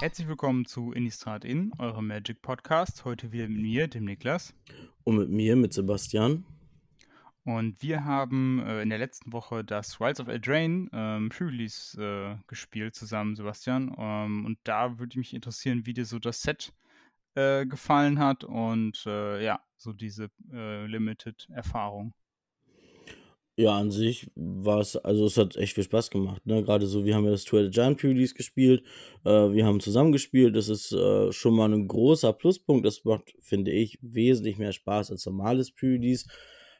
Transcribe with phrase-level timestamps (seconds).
[0.00, 3.04] Herzlich willkommen zu Innistrad In, eurem Magic Podcast.
[3.04, 4.54] Heute wieder mit mir, dem Niklas.
[5.04, 6.46] Und mit mir, mit Sebastian.
[7.44, 12.42] Und wir haben äh, in der letzten Woche das Wilds of Eldraine ähm, Pre-Release äh,
[12.46, 13.94] gespielt zusammen, Sebastian.
[13.98, 16.72] Ähm, und da würde mich interessieren, wie dir so das Set
[17.34, 22.14] äh, gefallen hat und äh, ja, so diese äh, Limited-Erfahrung.
[23.60, 26.46] Ja, an sich war es, also es hat echt viel Spaß gemacht.
[26.46, 26.62] Ne?
[26.62, 28.82] Gerade so, wir haben ja das Tour the Giant Pre-Release gespielt,
[29.26, 30.56] äh, wir haben zusammen gespielt.
[30.56, 32.86] Das ist äh, schon mal ein großer Pluspunkt.
[32.86, 36.26] Das macht, finde ich, wesentlich mehr Spaß als normales Pre-Release,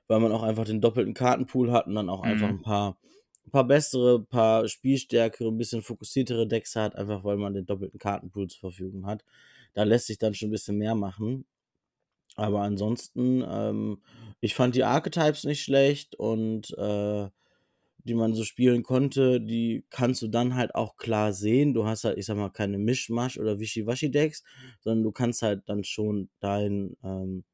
[0.08, 2.54] weil man auch einfach den doppelten Kartenpool hat und dann auch einfach Mhm.
[2.54, 2.98] ein paar,
[3.46, 7.66] ein paar bessere, ein paar spielstärkere, ein bisschen fokussiertere Decks hat, einfach weil man den
[7.66, 9.22] doppelten Kartenpool zur Verfügung hat.
[9.74, 11.44] Da lässt sich dann schon ein bisschen mehr machen.
[12.36, 14.02] Aber ansonsten, ähm,
[14.40, 17.28] ich fand die Archetypes nicht schlecht und äh,
[18.04, 21.74] die man so spielen konnte, die kannst du dann halt auch klar sehen.
[21.74, 24.42] Du hast halt, ich sag mal, keine Mischmasch oder Wischiwaschi-Decks,
[24.80, 27.44] sondern du kannst halt dann schon dein, ähm,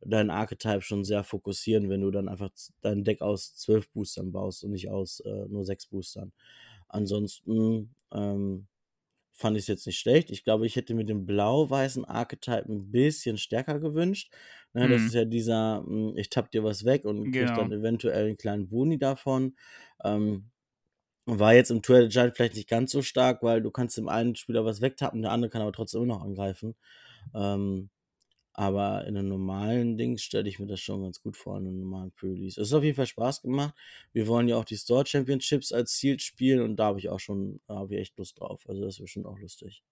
[0.00, 2.50] dein Archetype schon sehr fokussieren, wenn du dann einfach
[2.82, 6.32] dein Deck aus zwölf Boostern baust und nicht aus äh, nur sechs Boostern.
[6.88, 8.68] Ansonsten ähm,
[9.36, 10.30] fand ich es jetzt nicht schlecht.
[10.30, 14.32] Ich glaube, ich hätte mir den blau-weißen Archetype ein bisschen stärker gewünscht.
[14.74, 15.08] Ne, das Mhm.
[15.08, 17.72] ist ja dieser, mh, ich tapp dir was weg und krieg dann Genau.
[17.72, 19.56] eventuell einen kleinen Boni davon.
[20.04, 20.50] Ähm,
[21.26, 24.36] war jetzt im Tour Giant vielleicht nicht ganz so stark, weil du kannst dem einen
[24.36, 26.76] Spieler was wegtappen, der andere kann aber trotzdem immer noch angreifen.
[27.34, 27.90] Ähm,
[28.58, 31.80] aber in einem normalen Ding stelle ich mir das schon ganz gut vor, in einem
[31.80, 32.58] normalen Pre-Release.
[32.58, 33.74] Es hat auf jeden Fall Spaß gemacht.
[34.14, 37.20] Wir wollen ja auch die Store Championships als Ziel spielen und da habe ich auch
[37.20, 38.64] schon, habe ich echt Lust drauf.
[38.66, 39.82] Also das wird schon auch lustig.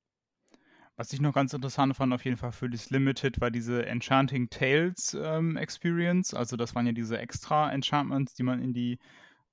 [0.97, 4.49] Was ich noch ganz interessant fand, auf jeden Fall für das Limited, war diese Enchanting
[4.49, 6.33] Tales ähm, Experience.
[6.33, 8.99] Also, das waren ja diese extra Enchantments, die man in die,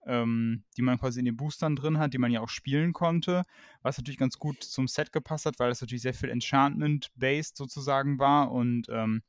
[0.05, 3.43] ähm, die man quasi in den Boostern drin hat, die man ja auch spielen konnte.
[3.81, 8.19] Was natürlich ganz gut zum Set gepasst hat, weil es natürlich sehr viel Enchantment-based sozusagen
[8.19, 9.23] war und ähm,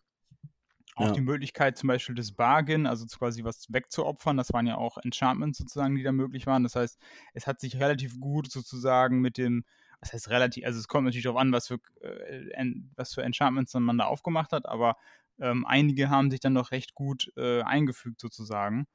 [0.94, 1.10] auch Ja.
[1.10, 5.56] die Möglichkeit zum Beispiel des Bargain, also quasi was wegzuopfern, das waren ja auch Enchantments
[5.58, 6.62] sozusagen, die da möglich waren.
[6.64, 6.98] Das heißt,
[7.32, 9.64] es hat sich relativ gut sozusagen mit dem,
[10.00, 13.22] was heißt relativ, also es kommt natürlich darauf an, was für, äh, en, was für
[13.22, 14.96] Enchantments man da aufgemacht hat, aber
[15.40, 18.86] ähm, einige haben sich dann doch recht gut äh, eingefügt sozusagen.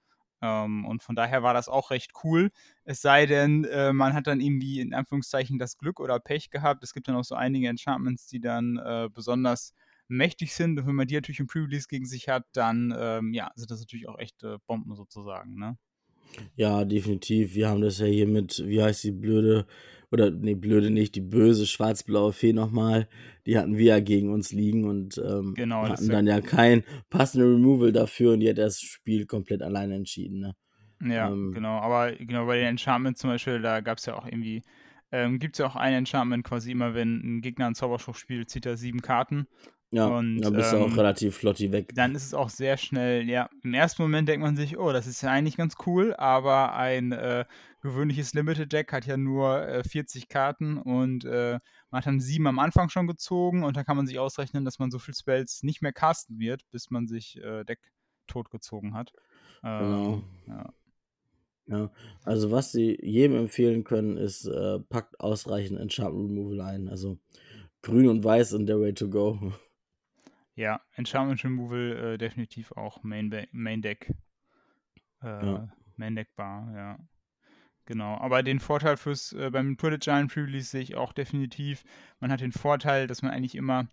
[0.42, 2.52] Ähm, und von daher war das auch recht cool.
[2.84, 6.84] Es sei denn, äh, man hat dann irgendwie in Anführungszeichen das Glück oder Pech gehabt.
[6.84, 9.74] Es gibt dann auch so einige Enchantments, die dann äh, besonders
[10.08, 10.80] mächtig sind.
[10.80, 13.80] Und wenn man die natürlich im Pre-Release gegen sich hat, dann ähm, ja, sind das
[13.80, 15.56] natürlich auch echte Bomben sozusagen.
[15.56, 15.78] Ne?
[16.56, 17.56] Ja, definitiv.
[17.56, 19.66] Wir haben das ja hier mit, wie heißt die blöde,
[20.12, 23.08] oder nee, blöde nicht, die böse schwarz-blaue Fee nochmal.
[23.46, 27.48] Die hatten wir ja gegen uns liegen und ähm, Genau, hatten dann ja kein passendes
[27.50, 30.40] Removal dafür und die hat das Spiel komplett alleine entschieden.
[30.40, 30.56] Ne?
[31.02, 31.80] ja, Ähm, genau.
[31.80, 34.64] Aber genau bei den Enchantments zum Beispiel, da gab es ja auch irgendwie,
[35.12, 38.50] ähm, gibt es ja auch ein Enchantment quasi immer, wenn ein Gegner einen Zauberspruch spielt,
[38.50, 39.48] zieht er sieben Karten.
[39.92, 41.92] ja, Und da bist du auch ähm, relativ flotti weg.
[41.96, 45.08] dann ist es auch sehr schnell, ja, im ersten Moment denkt man sich, oh, das
[45.08, 47.46] ist ja eigentlich ganz cool, aber ein äh,
[47.82, 51.60] gewöhnliches Limited Deck hat ja nur äh, 40 Karten und äh,
[51.92, 54.80] man hat dann sieben am Anfang schon gezogen und da kann man sich ausrechnen, dass
[54.80, 57.80] man so viel Spells nicht mehr casten wird, bis man sich äh, Deck
[58.28, 59.14] totgezogen hat.
[59.62, 60.14] Genau.
[60.16, 60.74] Ähm, ja.
[61.70, 61.92] Ja,
[62.24, 66.88] also was sie jedem empfehlen können, ist, äh, packt ausreichend Enchantment Removal ein.
[66.88, 67.20] Also
[67.82, 69.52] grün und weiß und der Way to go.
[70.56, 74.14] ja, Enchantment Removal äh, definitiv auch Main, Main Deck.
[75.22, 77.00] Äh, Ja, Main Deck Bar, ja.
[77.88, 81.86] Genau, aber den Vorteil fürs äh, beim Tour de Giant Pre-Release sehe ich auch definitiv.
[82.20, 83.88] Man hat den Vorteil, dass man eigentlich immer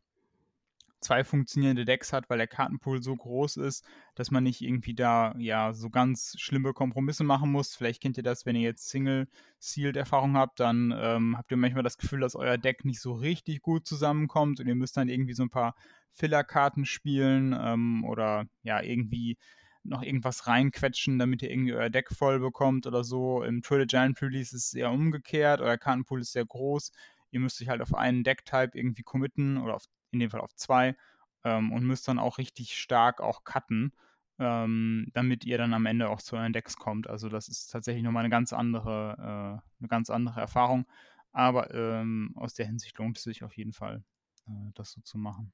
[0.99, 3.85] zwei funktionierende Decks hat, weil der Kartenpool so groß ist,
[4.17, 7.77] dass man nicht irgendwie da ja so ganz schlimme Kompromisse machen muss.
[7.77, 11.99] Vielleicht kennt ihr das, wenn ihr jetzt Single-Sealed-Erfahrung habt, dann ähm, habt ihr manchmal das
[11.99, 15.45] Gefühl, dass euer Deck nicht so richtig gut zusammenkommt und ihr müsst dann irgendwie so
[15.45, 15.77] ein paar
[16.11, 19.39] Filler-Karten spielen ähm, oder ja irgendwie
[19.85, 23.43] noch irgendwas reinquetschen, damit ihr irgendwie euer Deck voll bekommt oder so.
[23.43, 26.91] Im de Giant Release ist es eher umgekehrt, euer Kartenpool ist sehr groß.
[27.31, 30.55] Ihr müsst euch halt auf einen Deck-Type irgendwie committen oder auf, in dem Fall auf
[30.55, 30.97] zwei
[31.45, 33.93] ähm, und müsst dann auch richtig stark auch cutten,
[34.39, 37.09] ähm, damit ihr dann am Ende auch zu euren Decks kommt.
[37.09, 40.87] Also das ist tatsächlich nochmal eine ganz andere, äh, eine ganz andere Erfahrung.
[41.33, 44.05] Aber ähm, aus der Hinsicht lohnt es sich auf jeden Fall,
[44.47, 45.53] äh, das so zu machen.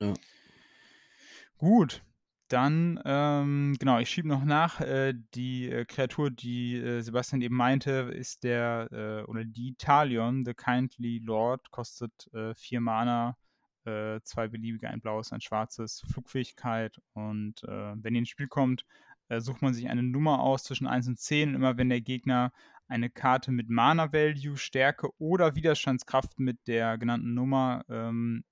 [0.00, 0.14] ja.
[1.58, 2.04] Gut,
[2.48, 4.80] dann, ähm, genau, ich schiebe noch nach.
[4.80, 10.44] Äh, die äh, Kreatur, die äh, Sebastian eben meinte, ist der, äh, oder die Talion,
[10.44, 13.36] The Kindly Lord, kostet äh, vier Mana,
[13.84, 16.96] äh, zwei beliebige, ein blaues, ein schwarzes, Flugfähigkeit.
[17.12, 18.84] Und wenn ihr ins Spiel kommt,
[19.38, 21.50] sucht man sich eine Nummer aus zwischen 1 und 10.
[21.50, 22.52] Und immer wenn der Gegner
[22.88, 28.44] eine Karte mit Mana Value, Stärke oder Widerstandskraft mit der genannten Nummer ähm,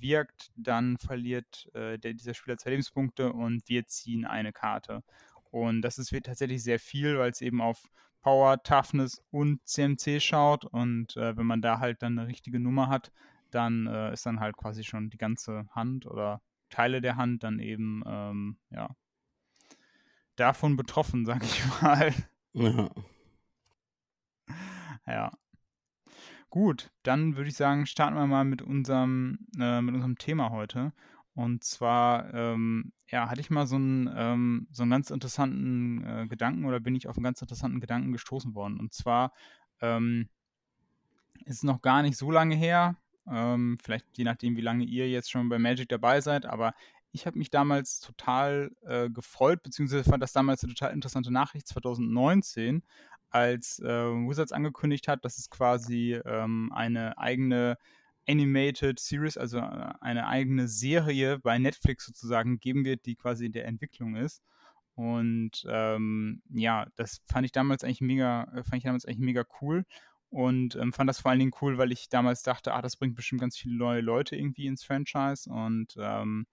[0.00, 5.02] wirkt, dann verliert äh, der, dieser Spieler zwei Lebenspunkte und wir ziehen eine Karte.
[5.50, 7.90] Und das ist tatsächlich sehr viel, weil es eben auf
[8.22, 10.64] Power, Toughness und CMC schaut.
[10.64, 13.12] Und äh, wenn man da halt dann eine richtige Nummer hat,
[13.50, 16.40] dann äh, ist dann halt quasi schon die ganze Hand oder
[16.70, 18.88] Teile der Hand dann eben, ähm, ja,
[20.36, 22.14] davon betroffen, sag ich mal.
[22.54, 22.90] Ja.
[25.06, 25.32] Ja.
[26.52, 30.92] Gut, dann würde ich sagen, starten wir mal mit unserem, äh, mit unserem Thema heute.
[31.34, 36.26] Und zwar, ähm, ja, hatte ich mal so einen, ähm, so einen ganz interessanten äh,
[36.28, 38.78] Gedanken oder bin ich auf einen ganz interessanten Gedanken gestoßen worden.
[38.78, 39.32] Und zwar
[39.80, 40.28] ähm,
[41.46, 42.96] ist es noch gar nicht so lange her,
[43.26, 46.74] ähm, vielleicht je nachdem, wie lange ihr jetzt schon bei Magic dabei seid, aber
[47.12, 51.68] ich habe mich damals total äh, gefreut, beziehungsweise fand das damals eine total interessante Nachricht
[51.68, 52.82] 2019,
[53.30, 57.78] als äh, Wizards angekündigt hat, dass es quasi ähm, eine eigene
[58.28, 63.52] Animated Series, also äh, eine eigene Serie bei Netflix sozusagen geben wird, die quasi in
[63.52, 64.42] der Entwicklung ist.
[64.94, 69.44] Und ähm, ja, das fand ich damals eigentlich mega, äh, fand ich damals eigentlich mega
[69.60, 69.84] cool
[70.28, 73.14] und ähm, fand das vor allen Dingen cool, weil ich damals dachte, ah, das bringt
[73.16, 76.46] bestimmt ganz viele neue Leute irgendwie ins Franchise und ähm,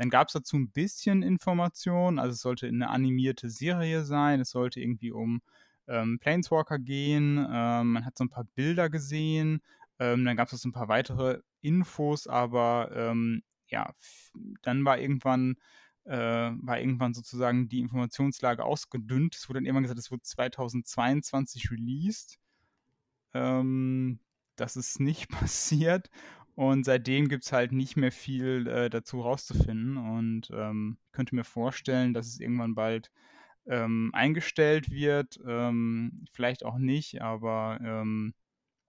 [0.00, 4.48] dann gab es dazu ein bisschen Informationen, also es sollte eine animierte Serie sein, es
[4.48, 5.42] sollte irgendwie um
[5.88, 7.36] ähm, Planeswalker gehen.
[7.36, 9.60] Ähm, man hat so ein paar Bilder gesehen.
[9.98, 13.92] Ähm, dann gab es so ein paar weitere Infos, aber ähm, ja,
[14.62, 15.56] dann war irgendwann
[16.04, 19.34] äh, war irgendwann sozusagen die Informationslage ausgedünnt.
[19.34, 22.38] Es wurde dann irgendwann gesagt, es wird 2022 released.
[23.34, 24.18] Ähm,
[24.56, 26.08] das ist nicht passiert.
[26.60, 29.96] Und seitdem gibt es halt nicht mehr viel äh, dazu rauszufinden.
[29.96, 33.10] Und ähm, ich könnte mir vorstellen, dass es irgendwann bald
[33.66, 35.40] ähm, eingestellt wird.
[35.48, 38.34] Ähm, vielleicht auch nicht, aber ähm,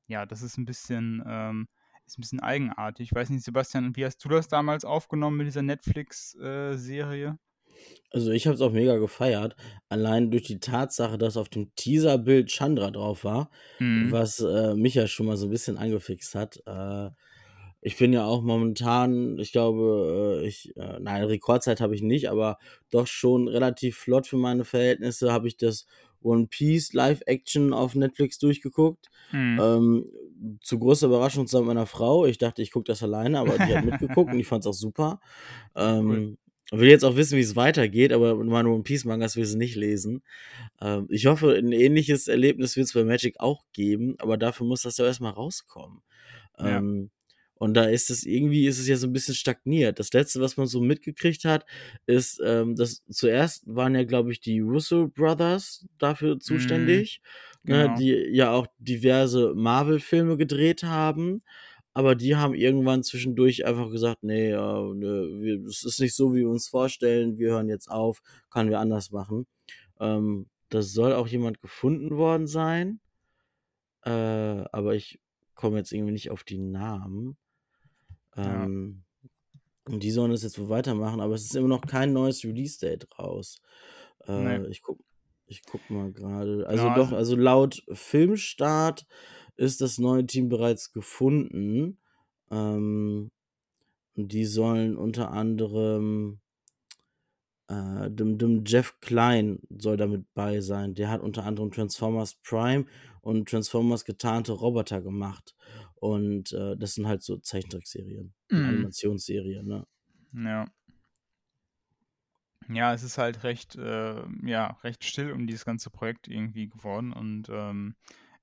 [0.07, 1.69] ja, das ist ein bisschen, ähm,
[2.06, 3.07] ist ein bisschen eigenartig.
[3.09, 7.27] Ich weiß nicht, Sebastian, wie hast du das damals aufgenommen mit dieser Netflix-Serie?
[7.27, 9.56] Äh, also ich habe es auch mega gefeiert,
[9.88, 14.12] allein durch die Tatsache, dass auf dem Teaserbild Chandra drauf war, mhm.
[14.12, 16.62] was äh, mich ja schon mal so ein bisschen angefixt hat.
[16.65, 17.12] Äh,
[17.81, 22.30] ich bin ja auch momentan, ich glaube, äh, ich, äh, nein, Rekordzeit habe ich nicht,
[22.30, 22.57] aber
[22.92, 25.88] doch schon relativ flott für meine Verhältnisse habe ich das
[26.22, 29.10] One Piece Live-Action auf Netflix durchgeguckt.
[29.31, 29.60] Mhm.
[29.62, 30.06] Ähm,
[30.62, 32.25] zu großer Überraschung zusammen mit meiner Frau.
[32.25, 34.74] Ich dachte, ich gucke das alleine, aber die hat mitgeguckt und ich fand es auch
[34.74, 35.19] super.
[35.75, 36.38] Ähm, cool.
[36.74, 39.75] Will jetzt auch wissen, wie es weitergeht, aber meine One Piece Mangas will sie nicht
[39.75, 40.24] lesen.
[40.80, 44.83] Ähm, ich hoffe, ein ähnliches Erlebnis wird es bei Magic auch geben, aber dafür muss
[44.83, 46.01] das ja erstmal rauskommen.
[46.57, 46.78] Ja.
[46.78, 47.10] Ähm,
[47.62, 50.00] und da ist es irgendwie, ist es ja so ein bisschen stagniert.
[50.00, 51.63] Das letzte, was man so mitgekriegt hat,
[52.08, 56.40] ist, ähm, dass zuerst waren ja, glaube ich, die Russo Brothers dafür mhm.
[56.40, 57.22] zuständig,
[57.62, 57.88] mm, genau.
[57.90, 61.44] ne, die ja auch diverse Marvel-Filme gedreht haben.
[61.94, 66.40] Aber die haben irgendwann zwischendurch einfach gesagt, nee, äh, nee, es ist nicht so, wie
[66.40, 69.46] wir uns vorstellen, wir hören jetzt auf, können wir anders machen.
[70.00, 73.02] Ähm, das soll auch jemand gefunden worden sein.
[74.04, 75.19] Äh, aber ich
[75.54, 77.38] komme jetzt irgendwie nicht auf die Namen.
[78.36, 79.04] Ähm,
[79.86, 83.07] Und die sollen das jetzt wohl weitermachen, aber es ist immer noch kein neues Release-Date
[83.18, 83.62] raus.
[84.28, 84.68] Äh, nee.
[84.69, 85.00] Ich guck,
[85.48, 86.66] ich guck mal gerade.
[86.68, 89.06] Also ja, doch, also, laut Filmstart
[89.57, 92.00] ist das neue Team bereits gefunden.
[92.50, 93.31] Ähm,
[94.16, 96.42] und die sollen unter anderem
[97.68, 100.94] äh, dem, dem Jeff Klein soll damit bei sein.
[100.94, 102.85] Der hat unter anderem Transformers Prime
[103.21, 105.56] und Transformers getarnte Roboter gemacht.
[106.02, 108.56] Und äh, das sind halt so Zeichentrickserien, mm.
[108.56, 109.86] Animationsserien, ne?
[110.34, 110.66] Ja.
[112.68, 117.14] Ja, es ist halt recht, äh, ja, recht still um dieses ganze Projekt irgendwie geworden.
[117.14, 117.94] Und ähm,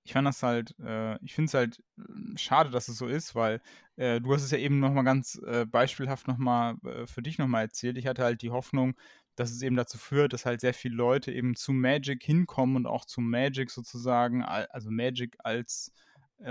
[0.04, 3.34] ich fand das halt, äh, ich finde es halt äh, schade, dass es so ist,
[3.34, 3.60] weil
[3.96, 7.62] äh, du hast es ja eben nochmal ganz äh, beispielhaft nochmal äh, für dich nochmal
[7.62, 7.98] erzählt.
[7.98, 8.94] Ich hatte halt die Hoffnung,
[9.34, 12.86] dass es eben dazu führt, dass halt sehr viele Leute eben zu Magic hinkommen und
[12.86, 15.92] auch zu Magic sozusagen, also Magic als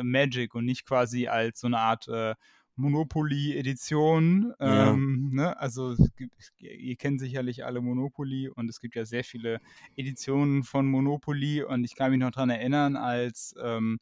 [0.04, 2.36] Magic und nicht quasi als so eine Art äh,
[2.78, 4.54] Monopoly-Edition.
[4.60, 4.92] Ja.
[4.92, 5.60] Ähm, ne?
[5.60, 9.60] Also gibt, ihr kennt sicherlich alle Monopoly und es gibt ja sehr viele
[9.96, 14.00] Editionen von Monopoly und ich kann mich noch daran erinnern, als ähm,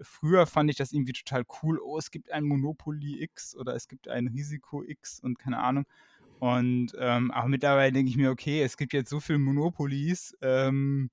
[0.00, 1.80] früher fand ich das irgendwie total cool.
[1.82, 5.84] Oh, es gibt ein Monopoly X oder es gibt ein Risiko X und keine Ahnung.
[6.38, 10.36] Und ähm, aber mittlerweile denke ich mir, okay, es gibt jetzt so viele Monopolies.
[10.42, 11.10] Ähm,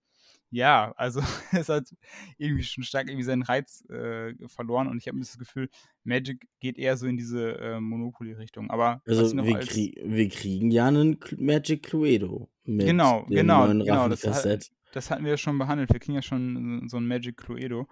[0.52, 1.94] ja, also es hat
[2.38, 5.70] irgendwie schon stark irgendwie seinen Reiz äh, verloren und ich habe das Gefühl,
[6.04, 8.70] Magic geht eher so in diese äh, Monopoly-Richtung.
[8.70, 13.86] Aber also wir, krie wir, kriegen ja einen Magic Cluedo mit genau, dem genau, neuen
[13.86, 15.92] genau, das, halt, das hatten wir ja schon behandelt.
[15.92, 17.88] Wir kriegen ja schon so ein Magic Cluedo.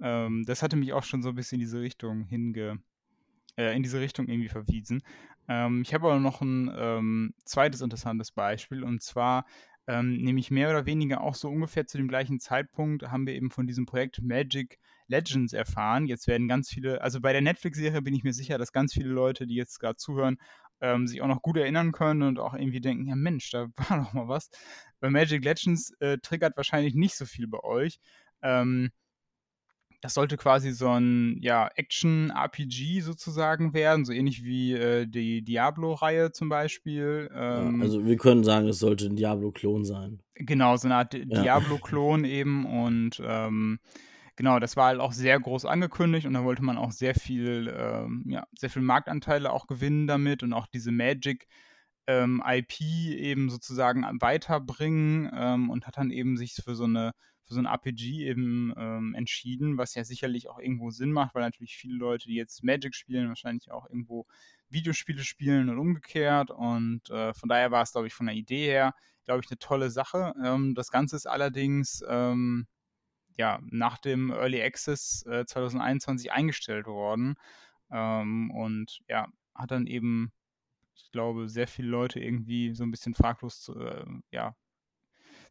[0.00, 2.78] Ähm, das hatte mich auch schon so ein bisschen in diese Richtung hinge,
[3.56, 5.02] äh, in diese Richtung irgendwie verwiesen.
[5.48, 9.46] Ähm, ich habe aber noch ein ähm, zweites interessantes Beispiel und zwar
[9.86, 13.50] ähm, nämlich mehr oder weniger auch so ungefähr zu dem gleichen Zeitpunkt haben wir eben
[13.50, 16.06] von diesem Projekt Magic Legends erfahren.
[16.06, 19.10] Jetzt werden ganz viele, also bei der Netflix-Serie bin ich mir sicher, dass ganz viele
[19.10, 20.38] Leute, die jetzt gerade zuhören,
[20.80, 23.98] ähm, sich auch noch gut erinnern können und auch irgendwie denken, ja Mensch, da war
[23.98, 24.50] doch mal was.
[25.00, 27.98] Bei Magic Legends äh, triggert wahrscheinlich nicht so viel bei euch.
[28.42, 28.90] Ähm,
[30.00, 36.32] das sollte quasi so ein ja, Action-RPG sozusagen werden, so ähnlich wie äh, die Diablo-Reihe
[36.32, 37.30] zum Beispiel.
[37.34, 40.20] Ähm, ja, also wir können sagen, es sollte ein Diablo-Klon sein.
[40.34, 41.24] Genau, so eine Art ja.
[41.24, 43.78] Diablo-Klon eben und ähm,
[44.36, 47.74] genau, das war halt auch sehr groß angekündigt und da wollte man auch sehr viel,
[47.74, 51.46] ähm, ja, sehr viel Marktanteile auch gewinnen damit und auch diese Magic
[52.06, 57.12] ähm, IP eben sozusagen weiterbringen ähm, und hat dann eben sich für so eine
[57.46, 61.42] für so ein RPG eben ähm, entschieden, was ja sicherlich auch irgendwo Sinn macht, weil
[61.42, 64.26] natürlich viele Leute, die jetzt Magic spielen, wahrscheinlich auch irgendwo
[64.68, 66.50] Videospiele spielen und umgekehrt.
[66.50, 69.58] Und äh, von daher war es, glaube ich, von der Idee her, glaube ich, eine
[69.58, 70.34] tolle Sache.
[70.44, 72.66] Ähm, das Ganze ist allerdings ähm,
[73.36, 77.36] ja nach dem Early Access äh, 2021 eingestellt worden.
[77.92, 80.32] Ähm, und ja, hat dann eben,
[80.96, 84.56] ich glaube, sehr viele Leute irgendwie so ein bisschen fraglos äh, ja,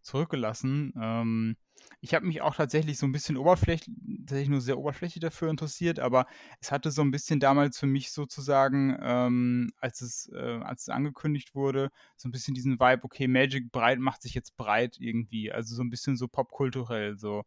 [0.06, 0.94] zurückgelassen.
[1.00, 1.58] Ähm,
[2.02, 6.00] ich habe mich auch tatsächlich so ein bisschen oberflächlich, tatsächlich nur sehr oberflächlich dafür interessiert,
[6.00, 6.26] aber
[6.62, 10.90] es hatte so ein bisschen damals für mich sozusagen, ähm, als, es, äh, als es
[10.90, 15.52] angekündigt wurde, so ein bisschen diesen Vibe, okay, Magic breit macht sich jetzt breit irgendwie,
[15.52, 17.44] also so ein bisschen so popkulturell, so.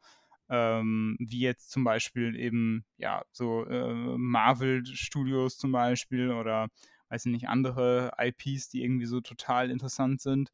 [0.51, 6.69] Ähm, wie jetzt zum Beispiel eben, ja, so äh, Marvel-Studios zum Beispiel oder
[7.11, 10.51] weiß ich nicht, andere IPs, die irgendwie so total interessant sind.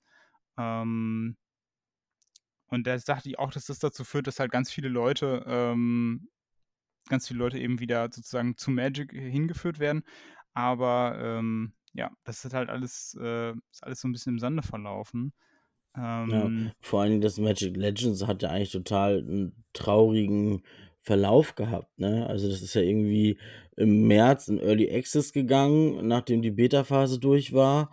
[0.58, 1.36] Ähm,
[2.68, 6.28] und da dachte ich auch, dass das dazu führt, dass halt ganz viele Leute, ähm,
[7.08, 10.02] ganz viele Leute eben wieder sozusagen zu Magic hingeführt werden.
[10.54, 14.62] Aber ähm, ja, das ist halt alles, äh, ist alles so ein bisschen im Sande
[14.62, 15.32] verlaufen.
[15.96, 20.62] Ähm, ja, vor allem das Magic Legends hat ja eigentlich total einen traurigen
[21.02, 22.26] Verlauf gehabt, ne?
[22.26, 23.38] Also das ist ja irgendwie
[23.76, 27.90] im März in Early Access gegangen, nachdem die Beta-Phase durch war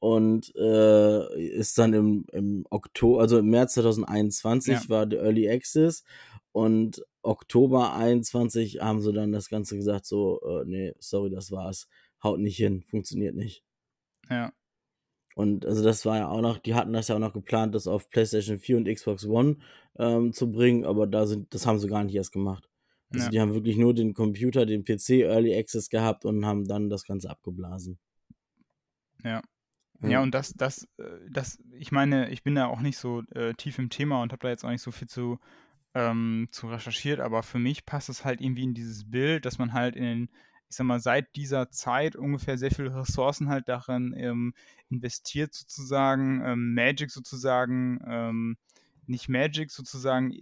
[0.00, 4.88] und äh, ist dann im, im Oktober, also im März 2021 ja.
[4.88, 6.04] war der Early Access
[6.52, 11.86] und Oktober 21 haben sie dann das Ganze gesagt, so, äh, nee, sorry, das war's,
[12.22, 13.62] haut nicht hin, funktioniert nicht.
[14.30, 14.52] Ja.
[15.34, 17.86] Und also das war ja auch noch, die hatten das ja auch noch geplant, das
[17.86, 19.58] auf PlayStation 4 und Xbox One
[19.98, 22.68] ähm, zu bringen, aber da sind, das haben sie gar nicht erst gemacht.
[23.12, 23.30] Also ja.
[23.30, 27.04] die haben wirklich nur den Computer, den PC Early Access gehabt und haben dann das
[27.04, 27.98] Ganze abgeblasen.
[29.22, 29.42] Ja.
[30.02, 33.54] Ja, und das, das, äh, das, ich meine, ich bin da auch nicht so äh,
[33.54, 35.38] tief im Thema und habe da jetzt auch nicht so viel zu,
[35.94, 39.72] ähm, zu recherchiert, aber für mich passt es halt irgendwie in dieses Bild, dass man
[39.74, 40.30] halt in den,
[40.68, 44.54] ich sag mal, seit dieser Zeit ungefähr sehr viele Ressourcen halt darin ähm,
[44.88, 48.56] investiert, sozusagen, ähm, Magic sozusagen, ähm,
[49.06, 50.32] nicht Magic sozusagen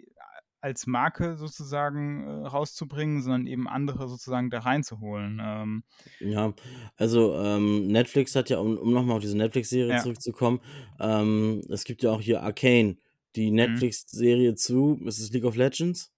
[0.61, 5.41] als Marke sozusagen äh, rauszubringen, sondern eben andere sozusagen da reinzuholen.
[5.43, 5.83] Ähm,
[6.21, 6.53] Ja,
[6.97, 10.61] also ähm, Netflix hat ja, um, um nochmal auf diese Netflix-Serie ja, zurückzukommen,
[10.99, 12.97] ähm, es gibt ja auch hier Arcane,
[13.37, 13.57] die mhm.
[13.57, 16.13] Netflix-Serie zu, ist es League of Legends?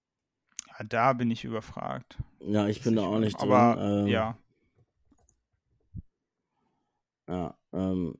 [0.79, 2.17] ja, da bin ich überfragt.
[2.39, 3.51] Ja, ich bin da auch nicht drin.
[3.51, 4.37] Aber ähm, ja,
[7.27, 8.15] ja, ähm,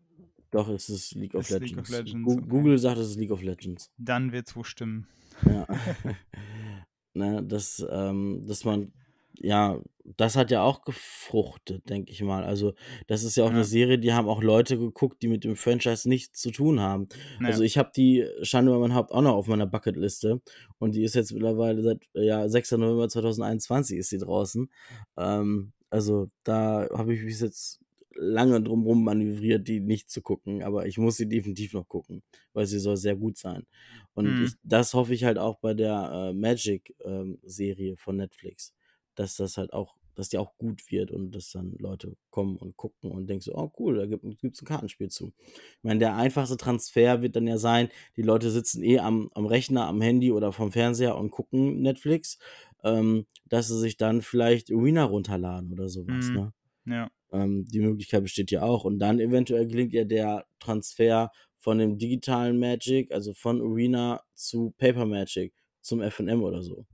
[0.51, 1.89] doch, es ist League of ist League of Legends.
[1.89, 2.47] Legends, okay.
[2.47, 3.91] Google sagt, es ist League of Legends.
[3.97, 5.07] Dann wird's wohl stimmen.
[5.45, 5.67] Ja.
[7.13, 8.93] ne, dass, ähm, dass man,
[9.39, 9.79] ja,
[10.17, 12.43] das hat ja auch gefruchtet, denke ich mal.
[12.43, 12.74] Also,
[13.07, 15.55] das ist ja auch eine Ja, Serie, die haben auch Leute geguckt, die mit dem
[15.55, 17.07] Franchise nichts zu tun haben.
[17.43, 20.41] Also, ja, ich habe die Schande über mein Haupt auch noch auf meiner Bucketliste
[20.79, 22.71] und die ist jetzt mittlerweile seit, ja, 6.
[22.74, 24.69] November 2021 ist sie draußen.
[25.17, 27.79] Ähm, also, da habe ich bis jetzt
[28.15, 32.65] lange drumherum manövriert, die nicht zu gucken, aber ich muss sie definitiv noch gucken, weil
[32.65, 33.65] sie soll sehr gut sein.
[34.13, 38.74] Und hm, ich, das hoffe ich halt auch bei der äh, Magic-Serie von Netflix,
[39.15, 42.75] dass das halt auch, dass die auch gut wird und dass dann Leute kommen und
[42.75, 45.34] gucken und denken so, oh cool, da gibt es ein Kartenspiel zu.
[45.48, 49.46] Ich meine, der einfachste Transfer wird dann ja sein, die Leute sitzen eh am, am
[49.46, 52.38] Rechner, am Handy oder vom Fernseher und gucken Netflix,
[52.84, 56.53] ähm, dass sie sich dann vielleicht Arena runterladen oder sowas, hm, ne?
[56.86, 58.83] ja, Ähm, die Möglichkeit besteht ja auch.
[58.83, 64.73] Und dann eventuell gelingt ja der Transfer von dem digitalen Magic, also von Arena zu
[64.77, 66.85] Paper Magic, zum FNM oder so.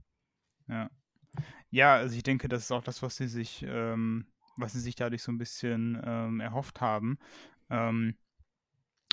[0.68, 0.90] ja.
[1.70, 4.26] Ja, also ich denke, das ist auch das, was sie sich, ähm,
[4.56, 7.18] was sie sich dadurch so ein bisschen ähm, erhofft haben.
[7.70, 8.16] Ähm,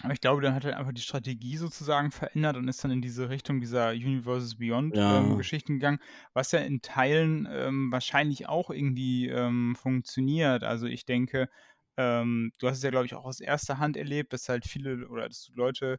[0.04, 3.02] Aber ich glaube, der hat halt einfach die Strategie sozusagen verändert und ist dann in
[3.02, 5.38] diese Richtung dieser Universes Beyond, ähm, Ja.
[5.38, 6.00] Geschichten gegangen,
[6.34, 10.64] was ja in Teilen, ähm, wahrscheinlich auch irgendwie, ähm, funktioniert.
[10.64, 11.48] Also, ich denke,
[11.98, 15.08] ähm, du hast es ja, glaube ich, auch aus erster Hand erlebt, dass halt viele
[15.08, 15.98] oder dass du Leute,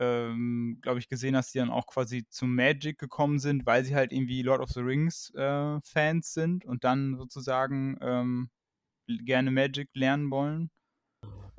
[0.00, 3.94] ähm, glaube ich, gesehen hast, die dann auch quasi zu Magic gekommen sind, weil sie
[3.94, 5.78] halt irgendwie Lord of the Rings, äh,
[6.22, 8.50] sind und dann sozusagen, ähm,
[9.08, 10.70] gerne Magic lernen wollen.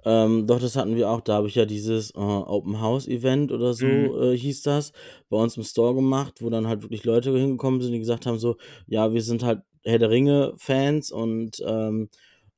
[0.06, 1.22] Ähm, doch, das hatten wir auch.
[1.22, 4.22] Da habe ich ja dieses, äh, Open House Event oder so, Mhm.
[4.22, 4.92] äh, hieß das,
[5.30, 8.38] bei uns im Store gemacht, wo dann halt wirklich Leute hingekommen sind, die gesagt haben
[8.38, 8.58] so:
[8.88, 12.10] „Ja, wir sind halt Herr der Ringe-Fans und, ähm,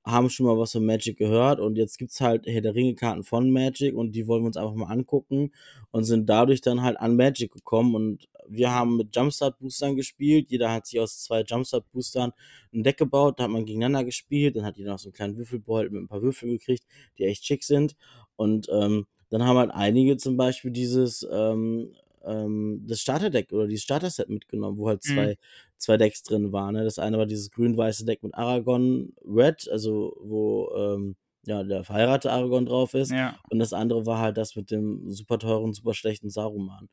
[0.08, 3.52] haben schon mal was von Magic gehört und jetzt gibt's halt Herr der Ringe-Karten von
[3.52, 5.52] Magic und die wollen wir uns einfach mal angucken“
[5.92, 10.50] und sind dadurch dann halt an Magic gekommen und wir haben mit Jumpstart-Boostern gespielt.
[10.52, 12.32] Jeder hat sich aus 2 Jumpstart-Boostern
[12.74, 15.38] 'n Deck gebaut, da hat man gegeneinander gespielt, dann hat jeder noch so 'n kleinen
[15.38, 16.86] Würfelbeutel mit 'n paar Würfeln gekriegt,
[17.20, 17.96] die echt schick sind.
[18.38, 21.92] Und, ähm, dann haben halt einige zum Beispiel dieses, ähm
[22.28, 25.30] ähm, das Starterdeck oder dieses Starter-Set mitgenommen, wo halt Mhm.
[25.30, 25.38] 2
[25.78, 26.84] 2 Decks drin waren, ne?
[26.86, 31.16] Das eine war dieses grün-weiße Deck mit Aragorn Red, also wo, ähm,
[31.46, 33.16] ja, der verheiratete Aragorn drauf ist.
[33.16, 33.40] Ja.
[33.50, 36.90] Und das andere war halt das mit dem super teuren, super schlechten Saruman.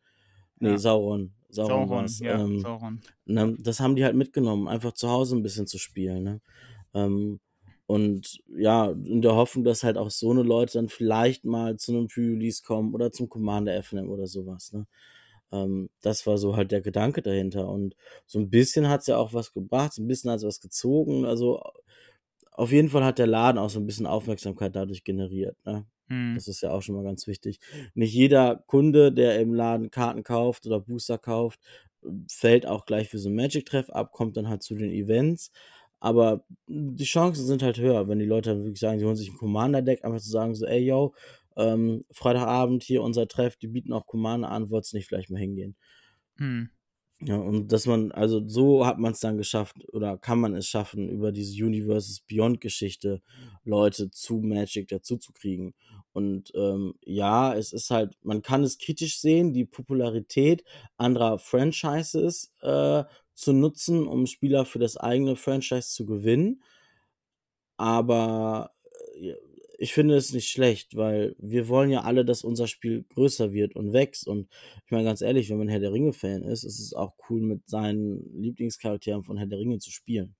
[0.60, 0.78] Ne, Ja.
[0.78, 1.34] Sauron.
[1.50, 3.02] Sauron Sauron, ja, Ähm, Sauron.
[3.26, 6.40] ne, das haben die halt mitgenommen, einfach zu Hause 'n bisschen zu spielen, ne?
[6.94, 7.40] Ähm,
[7.88, 11.92] und ja, in der Hoffnung, dass halt auch so 'ne Leute dann vielleicht mal zu
[11.94, 14.86] 'nem Pre-Release kommen oder zum Commander FNM oder so was, ne?
[15.54, 17.96] Ähm, das war so halt der Gedanke dahinter und
[18.26, 21.26] so 'n bisschen hat's ja auch was gebracht, so 'n bisschen hat's was gezogen.
[21.26, 21.62] Also,
[22.52, 25.86] auf jeden Fall hat der Laden auch so 'n bisschen Aufmerksamkeit dadurch generiert, ne?
[26.10, 26.36] Mhm.
[26.36, 27.60] Das ist ja auch schon mal ganz wichtig.
[27.94, 31.60] Nicht jeder Kunde, der im Laden Karten kauft oder Booster kauft,
[32.30, 35.52] fällt auch gleich für so 'n Magic-Treff ab, kommt dann halt zu den Events.
[36.00, 39.38] Aber die Chancen sind halt höher, wenn die Leute wirklich sagen, sie holen sich 'n
[39.38, 41.14] Commander-Deck, einfach zu sagen so: „Ey, yo,
[41.56, 45.76] ähm, Freitagabend hier unser Treff, die bieten auch Commander an, wolltest nicht vielleicht mal hingehen?“
[46.38, 46.70] Mhm.
[47.20, 51.08] Ja, und dass man also, so hat man's dann geschafft oder kann man es schaffen,
[51.08, 53.22] über diese Universes Beyond Geschichte
[53.64, 55.74] Leute zu Magic dazuzukriegen.
[56.12, 60.64] Und, ähm, ja, es ist halt man kann es kritisch sehen, die Popularität
[60.96, 66.60] anderer Franchises, äh, zu nutzen, um Spieler für das eigene Franchise zu gewinnen.
[67.78, 68.70] Aber,
[69.16, 69.34] äh,
[69.78, 73.74] ich finde es nicht schlecht, weil wir wollen ja alle, dass unser Spiel größer wird
[73.76, 74.26] und wächst.
[74.28, 74.48] Und
[74.84, 77.68] ich meine ganz ehrlich, wenn man Herr der Ringe-Fan ist, ist es auch cool, mit
[77.68, 80.34] seinen Lieblingscharakteren von Herr der Ringe zu spielen.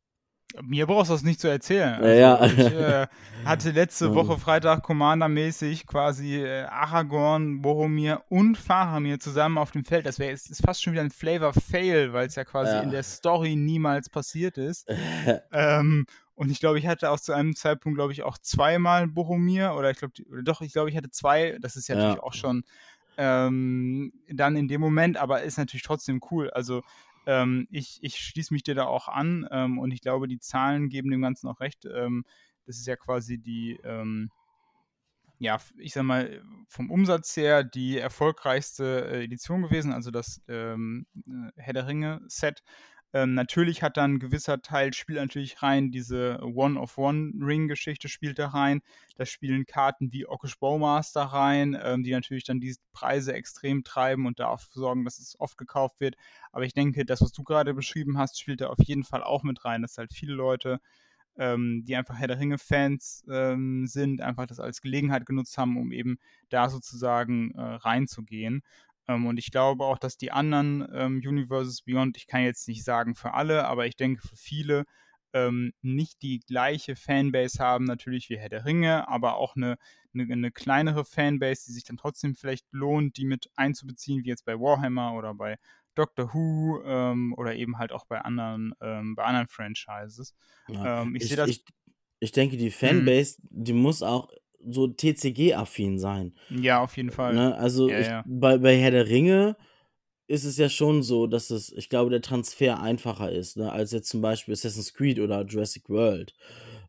[0.63, 2.01] Mir brauchst du das nicht zu erzählen.
[2.01, 2.35] Ja, ja.
[2.37, 3.07] Also, ich, äh,
[3.45, 4.15] hatte letzte.
[4.15, 10.07] Woche Freitag Commander-mäßig quasi, äh, Aragorn, Boromir und Faramir zusammen auf dem Feld.
[10.07, 12.91] Das wäre ist ist fast schon wieder 'n Flavor-Fail, weil's ja quasi in Ja.
[12.91, 14.89] der Story niemals passiert ist.
[15.53, 19.75] Ähm, und ich glaube, ich hatte auch zu einem Zeitpunkt, glaube ich, auch zweimal Boromir
[19.75, 21.59] oder ich glaube doch, ich glaube, ich hatte 2.
[21.61, 22.23] Das ist ja natürlich Ja.
[22.23, 22.65] auch schon,
[23.17, 26.51] ähm, dann in dem Moment, aber ist natürlich trotzdem cool.
[26.51, 26.83] Also,
[27.27, 30.89] ähm, ich ich schließe mich dir da auch an, ähm, und ich glaube, die Zahlen
[30.91, 31.85] geben dem Ganzen auch recht.
[31.87, 32.25] Ähm,
[32.67, 34.31] das ist ja quasi die, ähm
[35.39, 41.07] ja, ich sage mal, vom Umsatz her die erfolgreichste, äh, Edition gewesen, also das, ähm,
[41.27, 42.63] äh, Herr der Ringe-Set.
[43.15, 48.83] Ähm, natürlich hat da 'n gewisser Teil spielt natürlich rein, diese One-of-One-Ring-Geschichte spielt da rein.
[49.17, 54.27] Da spielen Karten wie Orcish Bowmaster rein, ähm, die natürlich dann die Preise extrem treiben
[54.27, 56.17] und dafür sorgen, dass es oft gekauft wird.
[56.53, 59.45] Aber ich denke, das, was du grade beschrieben hast, spielt da auf jeden Fall auch
[59.45, 60.81] mit rein, dass halt viele Leute,
[61.39, 65.93] ähm, die einfach Herr der Ringe-Fans, ähm, sind, einfach das als Gelegenheit genutzt haben, um
[65.93, 66.19] eben
[66.51, 68.63] da sozusagen, äh, reinzugehen.
[69.09, 72.85] Ähm, und ich glaube auch, dass die anderen, ähm, Universes Beyond ich kann jetzt nicht
[72.85, 74.85] sagen für alle, aber ich denke für viele,
[75.33, 79.77] ähm, nicht die gleiche Fanbase haben natürlich wie Herr der Ringe, aber auch 'ne
[80.13, 84.45] 'ne 'ne kleinere Fanbase, die sich dann trotzdem vielleicht lohnt, die mit einzubeziehen, wie jetzt
[84.45, 85.57] bei Warhammer oder bei
[85.97, 90.35] Doctor Who, ähm, oder eben halt auch bei anderen ähm, bei anderen Franchises.
[90.69, 91.65] Ja, Ähm, ich sehe ich das ich
[92.21, 93.11] ich denke, die Mhm.
[93.11, 94.31] Fanbase, die muss auch
[94.71, 96.35] so TCG-affin sein.
[96.51, 97.35] Ja, auf jeden Fall.
[97.35, 98.25] Ne, also, Ja, ich ja.
[98.27, 99.57] bei bei Herr der Ringe
[100.27, 103.93] ist es ja schon so, dass es ich glaube, der Transfer einfacher ist, ne, als
[103.93, 106.33] jetzt zum Beispiel Assassin's Creed oder Jurassic World.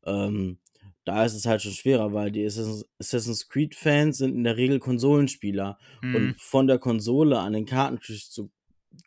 [0.06, 0.60] Ähm,
[1.04, 5.78] da ist es halt schon schwerer, weil die Assassin's Creed-Fans sind in der Regel Konsolenspieler
[6.02, 6.16] Mhm.
[6.16, 8.50] und von der Konsole an den Kartentisch zu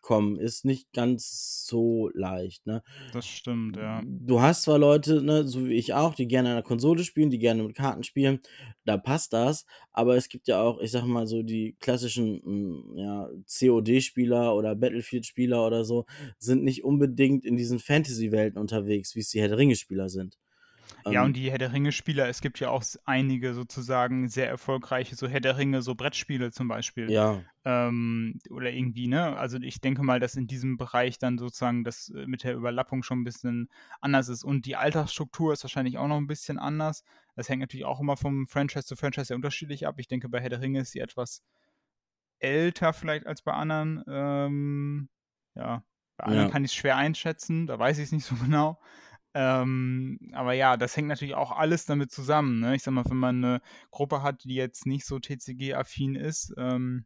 [0.03, 2.83] kommen, ist nicht ganz so leicht, ne?
[3.13, 4.03] Das stimmt, ja.
[4.05, 7.31] Du hast zwar Leute, ne, so wie ich auch, die gerne an der Konsole spielen,
[7.31, 8.41] die gerne mit Karten spielen,
[8.85, 12.93] da passt das, aber es gibt ja auch, ich sage mal so, die klassischen, hm,
[12.97, 16.07] ja, COD-Spieler oder Battlefield-Spieler oder so,
[16.39, 20.39] sind nicht unbedingt in diesen Fantasy-Welten unterwegs, wie's die Herr der Ringe-Spieler sind.
[21.07, 25.17] Ja, und Ähm, die Herr der Ringe-Spieler, es gibt ja auch einige sozusagen sehr erfolgreiche,
[25.17, 27.11] so Herr der Ringe, so Brettspiele zum Beispiel.
[27.11, 29.37] ja, Ähm, oder irgendwie, ne?
[29.37, 33.03] Also ich denke mal, dass in diesem Bereich dann sozusagen das äh, mit der Überlappung
[33.03, 33.69] schon ein bisschen
[34.01, 34.45] anders ist.
[34.45, 37.05] Und die Altersstruktur ist wahrscheinlich auch noch ein bisschen anders.
[37.37, 39.97] Das hängt natürlich auch immer vom Franchise zu Franchise sehr unterschiedlich ab.
[39.99, 41.43] Ich denke, bei Herr der Ringe ist sie etwas
[42.41, 44.05] älter vielleicht als bei anderen.
[44.09, 45.09] Ähm,
[45.55, 45.83] ja,
[46.17, 46.53] bei anderen ja.
[46.53, 48.79] kann ich es schwer einschätzen, da weiß ich es nicht so genau.
[49.35, 52.61] Ähm, aber ja, das hängt natürlich auch alles damit zusammen.
[52.61, 52.75] Ne?
[52.75, 53.61] Ich sag mal, wenn man eine
[53.91, 57.05] Gruppe hat, die jetzt nicht so TCG-affin ist, ähm,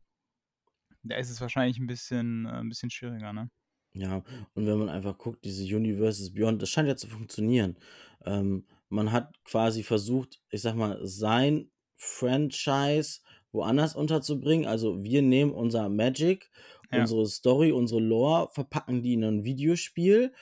[1.02, 3.50] da ist es wahrscheinlich ein bisschen, äh, ein bisschen schwieriger, ne?
[3.94, 4.22] Ja,
[4.54, 7.76] und wenn man einfach guckt, diese Universes Beyond, das scheint ja zu funktionieren.
[8.24, 14.66] Ähm, man hat quasi versucht, ich sag mal, sein Franchise woanders unterzubringen.
[14.66, 16.50] Also wir nehmen unser Magic,
[16.90, 17.00] Ja.
[17.00, 20.32] unsere Story, unsere Lore, verpacken die in ein Videospiel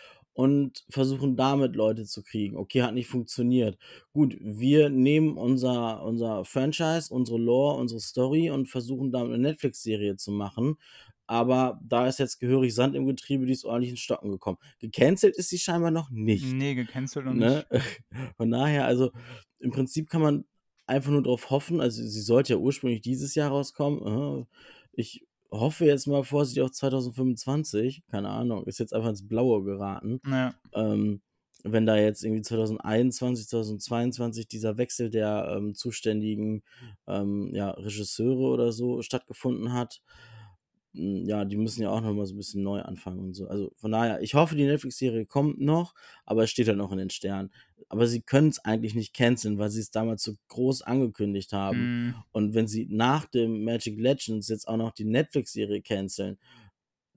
[0.40, 2.56] und versuchen damit Leute zu kriegen.
[2.56, 3.78] Okay, hat nicht funktioniert.
[4.12, 10.16] Gut, wir nehmen unser, unser Franchise, unsere Lore, unsere Story und versuchen damit eine Netflix-Serie
[10.16, 10.76] zu machen
[11.26, 14.58] aber da ist jetzt gehörig Sand im Getriebe, die ist ordentlich ins Stocken gekommen.
[14.80, 17.64] Gecancelt ist sie scheinbar noch nicht, Ne, gecancelt noch ne?
[17.68, 17.68] nicht.
[18.36, 19.12] Von daher, also
[19.60, 20.44] im Prinzip kann man
[20.86, 24.46] einfach nur darauf hoffen also sie sollte ja ursprünglich dieses Jahr rauskommen.
[24.92, 30.20] Ich hoffe jetzt mal vorsichtig auf 2025, keine Ahnung, ist jetzt einfach ins Blaue geraten.
[30.26, 30.54] Ja.
[30.74, 31.22] Ähm,
[31.64, 36.62] wenn da jetzt irgendwie 2021, 2022 dieser Wechsel der ähm, zuständigen
[37.06, 40.00] ähm, ja, Regisseure oder so stattgefunden hat,
[40.92, 43.46] ja, die müssen ja auch noch mal so ein bisschen neu anfangen und so.
[43.46, 46.98] Also, von daher, ich hoffe, die Netflix-Serie kommt noch, aber es steht halt noch in
[46.98, 47.50] den Sternen.
[47.88, 52.06] Aber sie können es eigentlich nicht canceln, weil sie es damals so groß angekündigt haben.
[52.06, 52.14] Mhm.
[52.32, 56.38] Und wenn sie nach dem Magic Legends jetzt auch noch die Netflix-Serie canceln,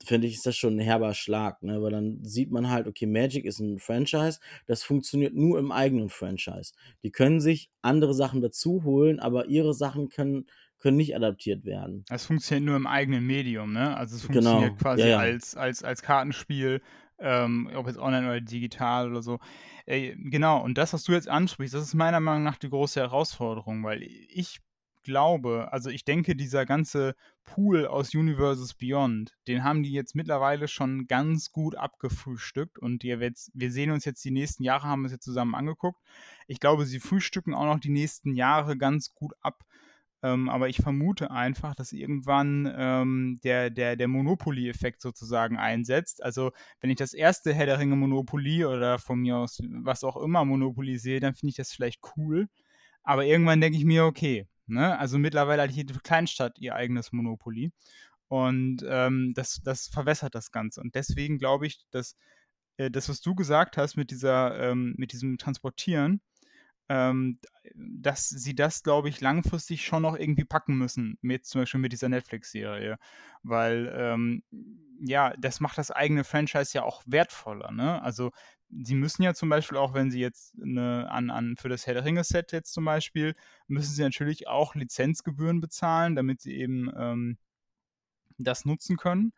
[0.06, 1.82] finde ich, ist das schon ein herber Schlag, ne?
[1.82, 6.10] Weil dann sieht man halt, okay, Magic ist ein Franchise, das funktioniert nur im eigenen
[6.10, 6.74] Franchise.
[7.04, 10.46] Die können sich andere Sachen dazu holen, aber ihre Sachen können
[10.84, 12.06] können nicht adaptiert werden.
[12.10, 13.96] Das funktioniert nur im eigenen Medium, ne?
[13.98, 15.18] Also es Genau, funktioniert ja, quasi ja.
[15.18, 16.82] als, als, als Kartenspiel,
[17.18, 19.40] ähm, ob jetzt online oder digital oder so.
[19.86, 23.00] Äh, genau, und das, was du jetzt ansprichst, das ist meiner Meinung nach die große
[23.00, 24.60] Herausforderung, weil ich
[25.04, 30.68] glaube, also ich denke, dieser ganze Pool aus Universes Beyond, den haben die jetzt mittlerweile
[30.68, 35.02] schon ganz gut abgefrühstückt und die, jetzt, wir sehen uns jetzt die nächsten Jahre, haben
[35.02, 36.00] wir es jetzt zusammen angeguckt.
[36.48, 39.64] Ich glaube, sie frühstücken auch noch die nächsten Jahre ganz gut ab.
[40.24, 46.24] Ähm, aber ich vermute einfach, dass irgendwann ähm, der, der, der Monopoly-Effekt sozusagen einsetzt.
[46.24, 50.16] Also, wenn ich das erste Herr der Ringe Monopoly oder von mir aus was auch
[50.18, 52.48] immer Monopoly sehe, dann finde ich das vielleicht cool.
[53.04, 54.98] Aber irgendwann denke ich mir, okay, ne?
[54.98, 57.72] Also mittlerweile hat jede Kleinstadt ihr eigenes Monopoly.
[58.30, 60.82] Und ähm, das, das verwässert das Ganze.
[60.82, 62.16] Und deswegen glaube ich, dass
[62.78, 66.22] äh, das, was du gesagt hast mit dieser, ähm, mit diesem Transportieren,
[66.90, 67.40] ähm,
[67.76, 71.92] dass sie das, glaube ich, langfristig schon noch irgendwie packen müssen, mit, zum Beispiel mit
[71.92, 72.98] dieser Netflix-Serie.
[73.44, 74.44] Weil, ähm,
[75.00, 78.02] ja, das macht das eigene Franchise ja auch wertvoller, ne?
[78.02, 78.32] Also,
[78.70, 81.94] sie müssen ja zum Beispiel auch, wenn sie jetzt eine, an, an für das Herr
[81.94, 83.36] der Ringe-Set jetzt zum Beispiel,
[83.68, 87.38] müssen sie natürlich auch Lizenzgebühren bezahlen, damit sie eben ähm,
[88.38, 89.34] das nutzen können.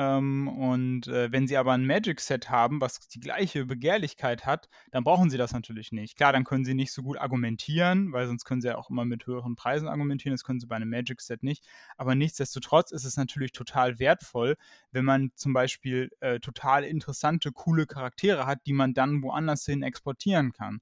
[0.00, 5.02] Ähm, und äh, wenn sie aber ein Magic-Set haben, was die gleiche Begehrlichkeit hat, dann
[5.02, 6.16] brauchen sie das natürlich nicht.
[6.16, 9.04] Klar, dann können sie nicht so gut argumentieren, weil sonst können sie ja auch immer
[9.04, 10.34] mit höheren Preisen argumentieren.
[10.34, 11.64] Das können sie bei einem Magic-Set nicht.
[11.96, 14.54] Aber nichtsdestotrotz ist es natürlich total wertvoll,
[14.92, 19.82] wenn man zum Beispiel äh, total interessante, coole Charaktere hat, die man dann woanders hin
[19.82, 20.80] exportieren kann.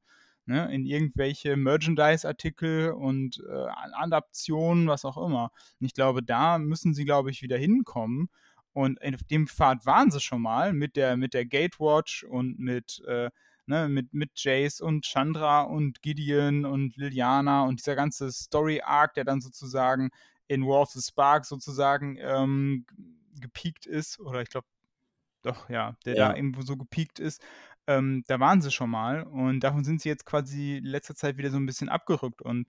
[0.49, 5.51] Ne, in irgendwelche Merchandise-Artikel und äh, Adaptionen, was auch immer.
[5.81, 8.29] Und ich glaube, da müssen sie, glaube ich, wieder hinkommen.
[8.77, 13.03] Und auf dem Pfad waren sie schon mal mit der, mit der Gatewatch und mit,
[13.07, 13.31] äh,
[13.65, 19.25] ne, mit, mit Jace und Chandra und Gideon und Liliana und dieser ganze Story-Arc, der
[19.25, 20.11] dann sozusagen
[20.47, 22.85] in War of the Spark sozusagen ähm,
[23.41, 24.21] gepiekt ist.
[24.21, 24.67] Oder ich glaube,
[25.43, 26.29] doch, ja, der Ja.
[26.29, 27.43] da irgendwo so gepiekt ist.
[27.87, 31.39] Ähm, da waren sie schon mal und davon sind sie jetzt quasi in letzter Zeit
[31.39, 32.43] wieder so ein bisschen abgerückt.
[32.43, 32.67] Und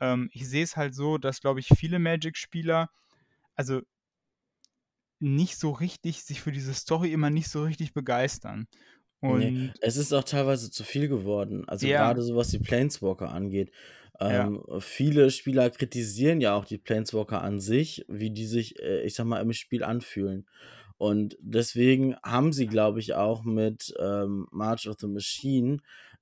[0.00, 2.90] ähm, ich sehe es halt so, dass, glaube ich, viele Magic-Spieler,
[3.56, 3.82] also
[5.20, 8.66] nicht so richtig, sich für diese Story immer nicht so richtig begeistern.
[9.20, 11.64] Und es ist auch teilweise zu viel geworden.
[11.68, 13.72] Also ja, gerade so was die Planeswalker angeht.
[14.26, 19.02] ja, Ähm, viele Spieler kritisieren ja auch die Planeswalker an sich, wie die sich, äh,
[19.02, 20.46] ich sag mal, im Spiel anfühlen.
[20.98, 25.78] Und deswegen haben sie, glaube ich, auch mit ähm, March of the Machine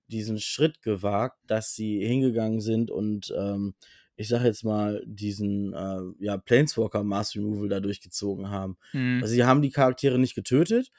[0.09, 3.75] diesen Schritt gewagt, dass sie hingegangen sind und ähm,
[4.16, 8.77] ich sag jetzt mal, diesen äh, ja, Planeswalker Mass Removal da durchgezogen haben.
[8.92, 10.90] mhm, Also sie haben die Charaktere nicht getötet,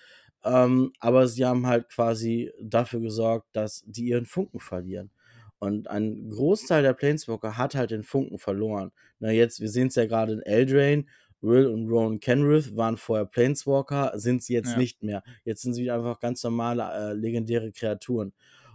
[0.43, 5.12] ähm, aber sie haben halt quasi dafür gesorgt, dass die ihren Funken verlieren.
[5.60, 8.91] Und ein Großteil der Planeswalker hat halt den Funken verloren.
[9.19, 11.06] Na jetzt, wir sehen es ja gerade in Eldraine,
[11.41, 14.78] Will und Rowan Kenrith waren vorher Planeswalker, sind sie jetzt Ja.
[14.78, 15.23] nicht mehr.
[15.43, 18.34] Jetzt sind sie einfach ganz normale, äh, legendäre Kreaturen.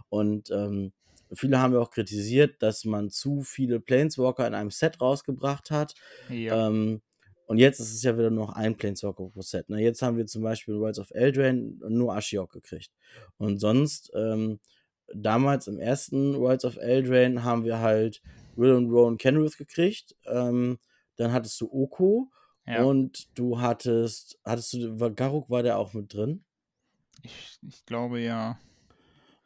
[0.09, 0.91] Und ähm,
[1.33, 5.95] viele haben ja auch kritisiert, dass man zu viele Planeswalker in einem Set rausgebracht hat.
[6.29, 6.67] Ja.
[6.67, 7.01] Ähm,
[7.47, 9.69] und jetzt ist es ja wieder nur noch ein Planeswalker pro Set.
[9.69, 9.81] Ne?
[9.81, 12.91] Jetzt haben wir zum Beispiel Worlds of Eldraine nur Ashiok gekriegt.
[13.37, 14.59] Und sonst, ähm,
[15.13, 18.21] damals im ersten Worlds of Eldraine haben wir halt
[18.55, 20.15] Will und Rowan Kenrith gekriegt.
[20.25, 20.79] Ähm,
[21.17, 22.31] dann hattest du Oko
[22.65, 22.83] ja.
[22.83, 26.43] und du hattest, hattest du, war Garuk war der auch mit drin?
[27.21, 28.59] Ich, ich glaube ja.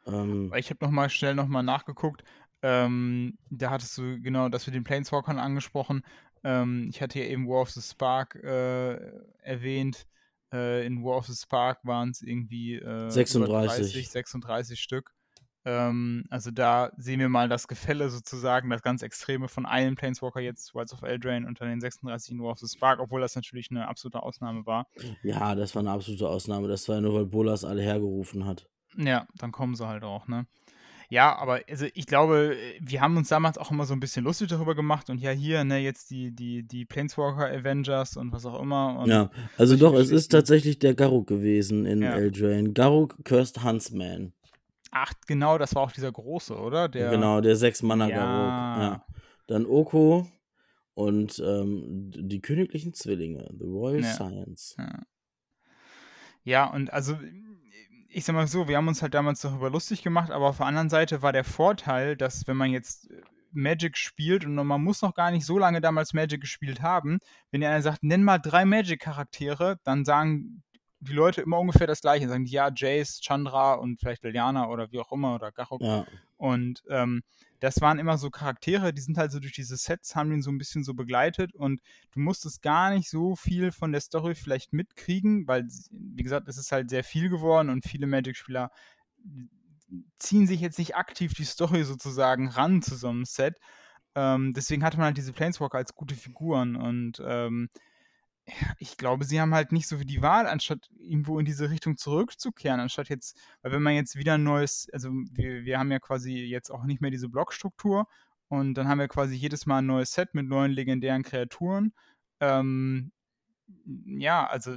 [0.06, 2.22] Ähm, Ich habe noch mal schnell noch mal nachgeguckt.
[2.62, 6.02] Ähm, da hattest du genau das mit den Planeswalkern angesprochen.
[6.44, 8.96] Ähm, ich hatte ja eben War of the Spark äh,
[9.42, 10.06] erwähnt.
[10.52, 13.92] Äh, in War of the Spark waren es irgendwie äh, 36.
[13.92, 15.12] 30, 36 Stück.
[15.64, 20.38] Ähm, also da sehen wir mal das Gefälle sozusagen, das ganz Extreme von einem Planeswalker
[20.40, 23.70] jetzt, Wilds of Eldraine, unter den 36 in War of the Spark, obwohl das natürlich
[23.72, 24.86] eine absolute Ausnahme war.
[25.24, 26.68] ja, das war eine absolute Ausnahme.
[26.68, 28.68] Das war ja nur, weil Bolas alle hergerufen hat.
[28.96, 30.46] Ja, dann kommen sie halt auch, ne?
[31.08, 34.48] Ja, aber also ich glaube, wir haben uns damals auch immer so ein bisschen lustig
[34.48, 38.60] darüber gemacht und ja, hier, ne, jetzt die, die, die Planeswalker Avengers und was auch
[38.60, 39.04] immer.
[39.06, 42.16] Ja, also doch, es ist tatsächlich der Garuk gewesen in Ja.
[42.16, 42.72] Eldraine.
[42.72, 44.32] Garuk Cursed Huntsman.
[44.90, 46.88] Ach, genau, das war auch dieser große, oder?
[46.88, 48.16] Der, Genau, der sechs Manner Ja.
[48.16, 48.82] Garuk.
[48.82, 49.06] Ja.
[49.46, 50.26] Dann Oko
[50.94, 54.12] und ähm, die königlichen Zwillinge, The Royal Ja.
[54.12, 54.74] Science.
[54.76, 55.02] Ja.
[56.42, 57.16] Ja, und also,
[58.08, 60.66] ich sag mal so, wir haben uns halt damals darüber lustig gemacht, aber auf der
[60.66, 65.02] anderen Seite war der Vorteil, dass wenn man jetzt äh, Magic spielt und man muss
[65.02, 67.18] noch gar nicht so lange damals Magic gespielt haben,
[67.50, 70.62] wenn einer sagt, nenn mal drei Magic-Charaktere, dann sagen
[71.00, 72.28] die Leute immer ungefähr das gleiche.
[72.28, 75.82] Sagen die, ja, Jace, Chandra und vielleicht Liliana oder wie auch immer oder Garok.
[75.82, 76.06] Ja,
[76.36, 77.22] Und ähm,
[77.60, 80.50] das waren immer so Charaktere, die sind halt so durch diese Sets, haben den so
[80.50, 81.80] ein bisschen so begleitet und
[82.12, 86.58] du musstest gar nicht so viel von der Story vielleicht mitkriegen, weil, wie gesagt, es
[86.58, 88.70] ist halt sehr viel geworden und viele Magic-Spieler
[90.18, 93.56] ziehen sich jetzt nicht aktiv die Story sozusagen ran zu so einem Set.
[94.14, 97.68] Ähm, deswegen hatte man halt diese Planeswalker als gute Figuren und ähm,
[98.78, 101.96] ich glaube, sie haben halt nicht so wie die Wahl, anstatt irgendwo in diese Richtung
[101.96, 105.98] zurückzukehren, anstatt jetzt, weil wenn man jetzt wieder ein neues, also wir, wir haben ja
[105.98, 108.06] quasi jetzt auch nicht mehr diese Blockstruktur
[108.48, 111.92] und dann haben wir quasi jedes Mal ein neues Set mit neuen legendären Kreaturen.
[112.40, 113.12] Ähm,
[114.06, 114.76] ja, also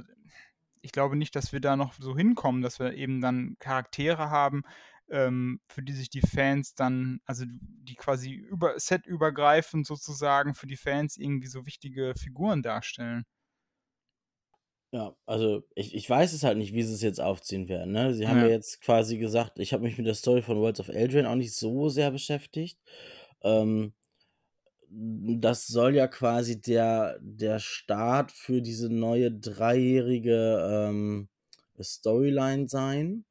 [0.82, 4.62] ich glaube nicht, dass wir da noch so hinkommen, dass wir eben dann Charaktere haben,
[5.10, 10.76] ähm, für die sich die Fans dann, also die quasi über setübergreifend sozusagen für die
[10.76, 13.24] Fans irgendwie so wichtige Figuren darstellen.
[14.92, 17.92] Ja, also ich, ich weiß es halt nicht, wie sie es jetzt aufziehen werden.
[17.92, 18.12] Ne?
[18.14, 18.50] Sie haben ja Ja.
[18.50, 21.54] jetzt quasi gesagt, ich habe mich mit der Story von Worlds of Eldraine auch nicht
[21.54, 22.78] so sehr beschäftigt.
[23.42, 23.94] Ähm,
[24.88, 31.28] das soll ja quasi der, der Start für diese neue dreijährige ähm,
[31.80, 33.24] Storyline sein.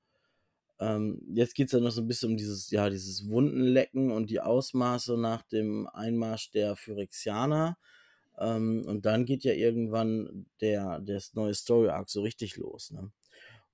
[0.80, 4.30] Ähm, jetzt geht es ja noch so ein bisschen um dieses, ja, dieses Wundenlecken und
[4.30, 7.78] die Ausmaße nach dem Einmarsch der Phyrexianer.
[8.39, 12.91] Ähm, und dann geht ja irgendwann der, der neue Story Arc so richtig los.
[12.91, 13.12] Ne?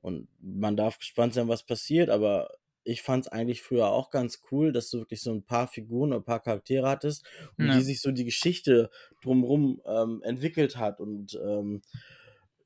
[0.01, 2.49] Und man darf gespannt sein, was passiert, aber
[2.84, 6.13] ich fand es eigentlich früher auch ganz cool, dass du wirklich so ein paar Figuren,
[6.13, 7.25] ein paar Charaktere hattest
[7.60, 7.73] und Ja.
[7.73, 8.91] die sich so die Geschichte
[9.23, 10.99] drumherum ähm, entwickelt hat.
[11.01, 11.82] Und ähm,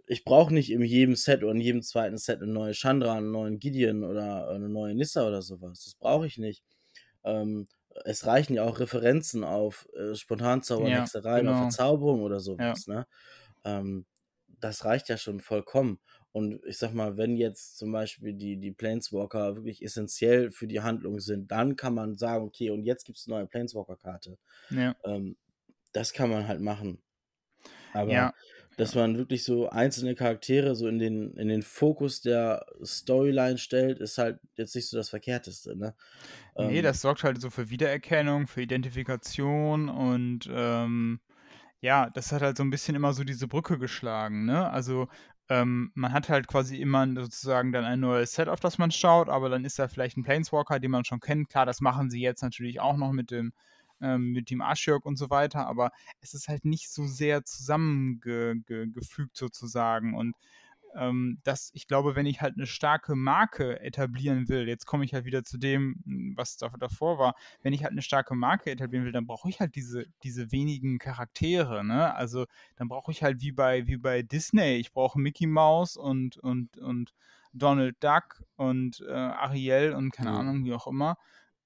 [0.07, 3.31] ich brauche nicht in jedem Set oder in jedem zweiten Set eine neue Chandra, einen
[3.31, 5.83] neuen Gideon oder eine neue Nissa oder sowas.
[5.85, 6.63] Das brauche ich nicht.
[7.23, 7.67] Ähm,
[8.05, 11.57] es reichen ja auch Referenzen auf äh, Spontanzauber, Ja, Hexereien oder genau.
[11.57, 12.87] Verzauberung oder sowas.
[12.87, 13.07] Ne?
[13.65, 14.05] Ähm,
[14.47, 15.99] das reicht ja schon vollkommen.
[16.31, 20.81] Und ich sag mal, wenn jetzt zum Beispiel die, die Planeswalker wirklich essentiell für die
[20.81, 24.37] Handlung sind, dann kann man sagen, okay, und jetzt gibt es eine neue Planeswalker-Karte.
[24.69, 25.37] Ja, Ähm,
[25.93, 27.01] das kann man halt machen.
[27.93, 28.33] Aber ja,
[28.79, 33.99] dass man wirklich so einzelne Charaktere so in den, in den Fokus der Storyline stellt,
[33.99, 35.95] ist halt jetzt nicht so das Verkehrteste, ne?
[36.57, 41.19] nee, Ähm, das sorgt halt so für Wiedererkennung, für Identifikation und ähm,
[41.81, 44.69] ja, das hat halt so ein bisschen immer so diese Brücke geschlagen, ne?
[44.71, 45.07] Also
[45.49, 49.29] ähm, man hat halt quasi immer sozusagen dann ein neues Set, auf das man schaut,
[49.29, 51.49] aber dann ist da vielleicht ein Planeswalker, den man schon kennt.
[51.49, 53.53] Klar, das machen sie jetzt natürlich auch noch mit dem
[54.01, 59.35] ähm, mit dem Ashiok und so weiter, aber es ist halt nicht so sehr zusammengefügt
[59.37, 60.35] sozusagen und
[60.95, 65.13] ähm, dass ich glaube, wenn ich halt eine starke Marke etablieren will, jetzt komme ich
[65.13, 69.05] halt wieder zu dem, was da, davor war, wenn ich halt eine starke Marke etablieren
[69.05, 72.15] will, dann brauche ich halt diese, diese wenigen Charaktere, ne?
[72.15, 76.37] Also dann brauche ich halt wie bei, wie bei Disney, ich brauche Mickey Mouse und,
[76.37, 77.13] und, und
[77.53, 80.39] Donald Duck und äh, Ariel und keine Ja.
[80.39, 81.17] Ahnung, wie auch immer.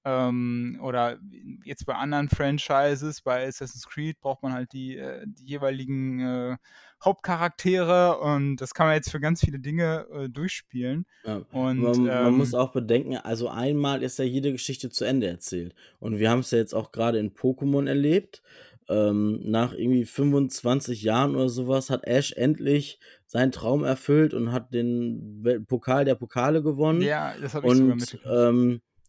[0.06, 1.18] Ähm, oder
[1.64, 6.56] jetzt bei anderen Franchises, bei Assassin's Creed braucht man halt die, äh, die jeweiligen äh,
[7.02, 11.06] Hauptcharaktere und das kann man jetzt für ganz viele Dinge äh, durchspielen.
[11.24, 11.36] Ja.
[11.52, 15.26] Und Man, man ähm, muss auch bedenken, also einmal ist ja jede Geschichte zu Ende
[15.26, 15.74] erzählt.
[16.00, 18.42] Und wir haben es ja jetzt auch gerade in Pokémon erlebt.
[18.86, 24.74] Ähm, nach irgendwie 25 Jahren oder sowas hat Ash endlich seinen Traum erfüllt und hat
[24.74, 27.00] den Pokal der Pokale gewonnen.
[27.00, 28.26] ja, das habe ich sogar Und, mitgekriegt.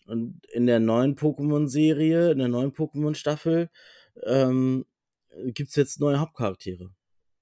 [0.06, 3.70] Und in der neuen Pokémon-Serie, in der neuen Pokémon-Staffel,
[4.24, 4.86] ähm,
[5.48, 6.92] gibt es jetzt neue Hauptcharaktere.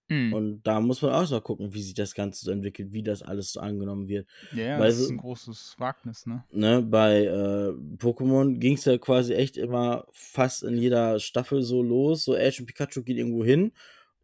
[0.09, 0.33] Hm.
[0.33, 3.21] Und da muss man auch mal gucken, wie sich das Ganze so entwickelt, wie das
[3.21, 4.27] alles so angenommen wird.
[4.51, 6.43] Ja, ja, weil das ist ein großes Wagnis, ne?
[6.51, 11.81] Ne, bei äh, Pokémon ging es ja quasi echt immer fast in jeder Staffel so
[11.81, 12.25] los.
[12.25, 13.71] So Ash und Pikachu gehen irgendwo hin.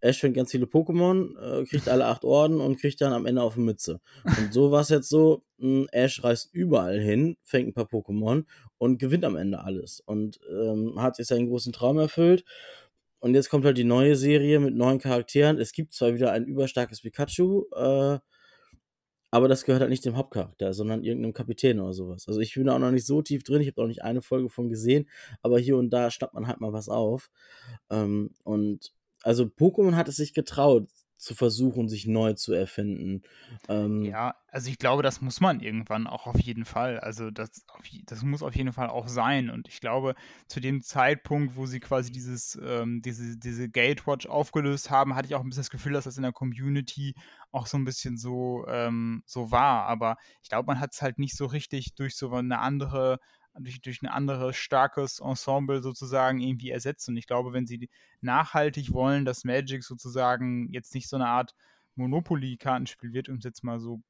[0.01, 3.41] Ash fängt ganz viele Pokémon, äh, kriegt alle acht Orden und kriegt dann am Ende
[3.41, 3.99] auf die Mütze.
[4.23, 8.45] Und so war es jetzt so, mh, Ash reist überall hin, fängt ein paar Pokémon
[8.77, 10.01] und gewinnt am Ende alles.
[10.05, 12.43] Und ähm, hat sich seinen großen Traum erfüllt.
[13.19, 15.59] Und jetzt kommt halt die neue Serie mit neuen Charakteren.
[15.59, 18.19] Es gibt zwar wieder ein überstarkes Pikachu, äh,
[19.31, 22.27] aber das gehört halt nicht dem Hauptcharakter, sondern irgendeinem Kapitän oder sowas.
[22.27, 24.21] Also ich bin da auch noch nicht so tief drin, ich habe auch nicht eine
[24.21, 25.07] Folge von gesehen,
[25.43, 27.29] aber hier und da schnappt man halt mal was auf.
[27.91, 28.91] Ähm, und
[29.23, 30.87] also Pokémon hat es sich getraut,
[31.19, 33.23] zu versuchen, sich neu zu erfinden.
[33.67, 36.97] Ähm, Ja, also ich glaube, das muss man irgendwann auch auf jeden Fall.
[37.01, 37.65] Also das,
[38.05, 39.49] das muss auf jeden Fall auch sein.
[39.49, 40.15] Und ich glaube,
[40.47, 45.35] zu dem Zeitpunkt, wo sie quasi dieses, ähm, diese, diese Gatewatch aufgelöst haben, hatte ich
[45.35, 47.13] auch ein bisschen das Gefühl, dass das in der Community
[47.51, 49.87] auch so ein bisschen so, ähm, so war.
[49.87, 53.19] Aber ich glaube, man hat es halt nicht so richtig durch so eine andere,
[53.57, 57.07] durch, durch ein anderes starkes Ensemble sozusagen irgendwie ersetzt.
[57.09, 57.89] Und ich glaube, wenn sie
[58.21, 61.55] nachhaltig wollen, dass Magic sozusagen jetzt nicht so eine Art
[61.95, 64.01] Monopoly-Kartenspiel wird, um es jetzt mal so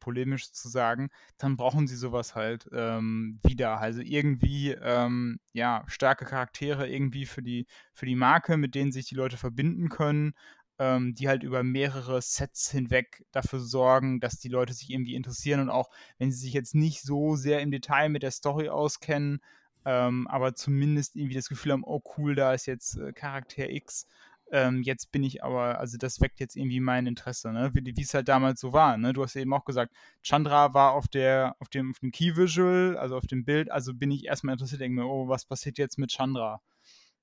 [0.00, 3.78] polemisch zu sagen, dann brauchen sie sowas halt ähm, wieder.
[3.78, 9.06] Also irgendwie, ähm, ja, starke Charaktere irgendwie für die, für die Marke, mit denen sich
[9.06, 10.32] die Leute verbinden können,
[10.78, 15.60] ähm, die halt über mehrere Sets hinweg dafür sorgen, dass die Leute sich irgendwie interessieren
[15.60, 19.40] und auch, wenn sie sich jetzt nicht so sehr im Detail mit der Story auskennen,
[19.84, 24.06] ähm, aber zumindest irgendwie das Gefühl haben, oh cool, da ist jetzt äh, Charakter X,
[24.50, 27.70] ähm, jetzt bin ich aber, also das weckt jetzt irgendwie mein Interesse, ne?
[27.74, 29.12] Wie es halt damals so war, ne?
[29.12, 32.96] Du hast eben auch gesagt, Chandra war auf der, auf dem, auf dem Key Visual,
[32.96, 35.98] also auf dem Bild, also bin ich erstmal interessiert, denke mir, oh, was passiert jetzt
[35.98, 36.62] mit Chandra?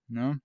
[0.07, 0.39] Ne?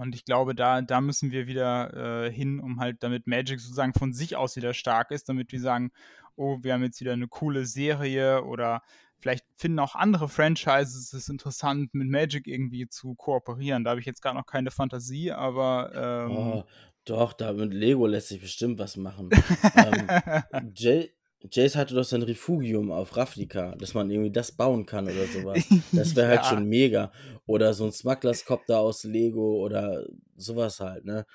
[0.00, 3.94] Und ich glaube, da, da müssen wir wieder äh, hin, um halt, damit Magic sozusagen
[3.94, 5.90] von sich aus wieder stark ist, damit wir sagen,
[6.36, 8.82] oh, wir haben jetzt wieder eine coole Serie oder
[9.18, 13.84] vielleicht finden auch andere Franchises es interessant, mit Magic irgendwie zu kooperieren.
[13.84, 16.64] Da habe ich jetzt gerade noch keine Fantasie, aber ähm, oh,
[17.04, 19.30] doch, da mit Lego lässt sich bestimmt was machen.
[19.76, 21.12] ähm, Jay,
[21.50, 25.64] Jace hatte doch sein Refugium auf Ravnica, dass man irgendwie das bauen kann oder sowas.
[25.92, 26.48] Das wäre halt Ja.
[26.50, 27.12] schon mega.
[27.46, 31.26] Oder so ein Smugglerskopter aus Lego oder sowas halt, ne?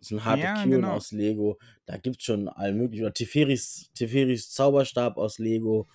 [0.00, 0.92] So ein Heart Ja, genau.
[0.94, 1.58] aus Lego.
[1.84, 3.04] Da gibt's schon all mögliche.
[3.04, 5.88] Oder Teferis, Teferis Zauberstab aus Lego.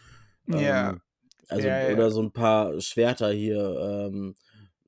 [0.48, 0.90] Ja.
[0.92, 1.02] Ähm,
[1.48, 4.36] also, Ja, oder so ein paar Schwerter hier, ähm,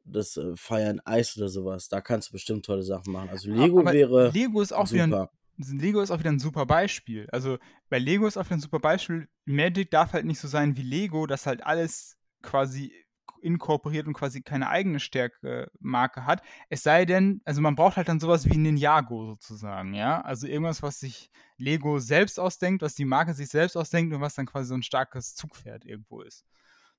[0.05, 1.89] das äh, and Ice oder sowas.
[1.89, 3.29] Da kannst du bestimmt tolle Sachen machen.
[3.29, 5.31] Also Lego Aber wäre Lego ist auch wieder ein super.
[5.57, 7.27] Lego ist auch wieder ein super Beispiel.
[7.31, 7.57] Also
[7.89, 9.27] bei Lego ist auch wieder ein super Beispiel.
[9.45, 12.93] Magic darf halt nicht so sein wie Lego, dass halt alles quasi
[13.41, 16.41] inkorporiert und quasi keine eigene Stärke-Marke hat.
[16.69, 20.21] Es sei denn, also man braucht halt dann sowas wie Ninjago sozusagen, ja.
[20.21, 24.35] Also irgendwas, was sich Lego selbst ausdenkt, was die Marke sich selbst ausdenkt und was
[24.35, 26.45] dann quasi so ein starkes Zugpferd irgendwo ist.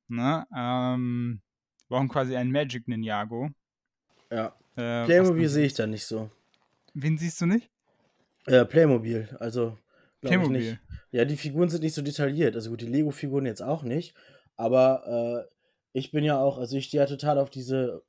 [0.09, 0.47] Ne?
[0.57, 1.43] Ähm,
[1.89, 3.51] wir brauchen quasi einen Magic Ninjago.
[4.31, 4.55] Ja.
[4.77, 6.31] Äh, Playmobil sehe ich da nicht so.
[6.95, 7.71] Wen siehst du nicht?
[8.49, 9.79] Äh, Playmobil, also
[10.21, 10.79] glaube ich nicht.
[11.11, 12.55] Ja, die Figuren sind nicht so detailliert.
[12.55, 14.15] Also gut, die Lego-Figuren jetzt auch nicht.
[14.57, 15.55] Aber äh,
[15.93, 18.03] ich bin ja auch, also ich stehe ja total auf diese,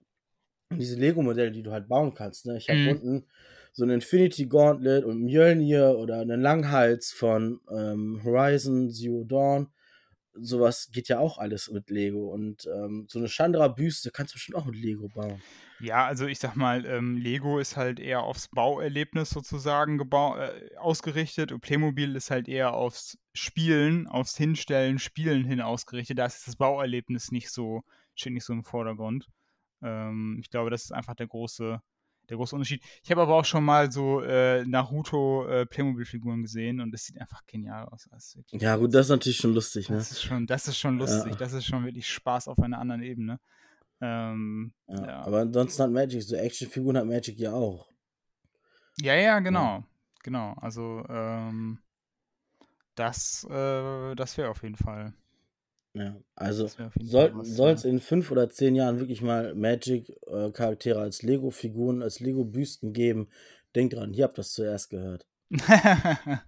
[0.72, 2.46] diese Lego-Modelle, die du halt bauen kannst.
[2.46, 2.58] Ne?
[2.58, 2.90] Ich habe Mhm.
[2.90, 3.28] unten
[3.74, 9.70] so ein Infinity Gauntlet und Mjölnir oder einen Langhals von ähm, Horizon Zero Dawn.
[10.34, 12.30] Sowas geht ja auch alles mit Lego.
[12.34, 15.42] Und ähm, so eine Chandra-Büste kannst du bestimmt auch mit Lego bauen.
[15.82, 21.52] Ja, also ich sag mal, ähm, Lego ist halt eher aufs Bauerlebnis sozusagen äh, ausgerichtet
[21.52, 26.18] und Playmobil ist halt eher aufs Spielen, aufs Hinstellen, Spielen hin ausgerichtet.
[26.18, 29.28] Da ist das Bauerlebnis nicht so, steht nicht so im Vordergrund.
[29.82, 31.82] Ähm, ich glaube, das ist einfach der große,
[32.30, 32.84] der große Unterschied.
[33.04, 37.20] Ich habe aber auch schon mal so äh, Naruto äh, Playmobil-Figuren gesehen und es sieht
[37.22, 38.10] einfach genial aus.
[38.52, 39.96] Ja, gut, das ist natürlich schon lustig, ne?
[39.98, 41.32] das ist schon, das ist schon lustig.
[41.32, 41.38] Ja.
[41.38, 43.40] Das ist schon wirklich Spaß auf einer anderen Ebene.
[44.02, 45.22] Ähm, Ja, ja.
[45.24, 47.90] Aber ansonsten hat Magic, so Actionfiguren hat Magic ja auch.
[49.02, 49.84] Ja, ja, genau.
[50.24, 50.54] Genau.
[50.62, 51.80] Also, ähm,
[52.96, 55.14] Das, äh, das wäre auf jeden Fall.
[55.94, 56.68] Ja, also
[57.00, 57.90] soll es Ja.
[57.90, 63.30] in fünf oder zehn Jahren wirklich mal Magic-Charaktere als Lego-Figuren, als Lego-Büsten geben,
[63.76, 65.26] denkt dran, ihr habt das zuerst gehört.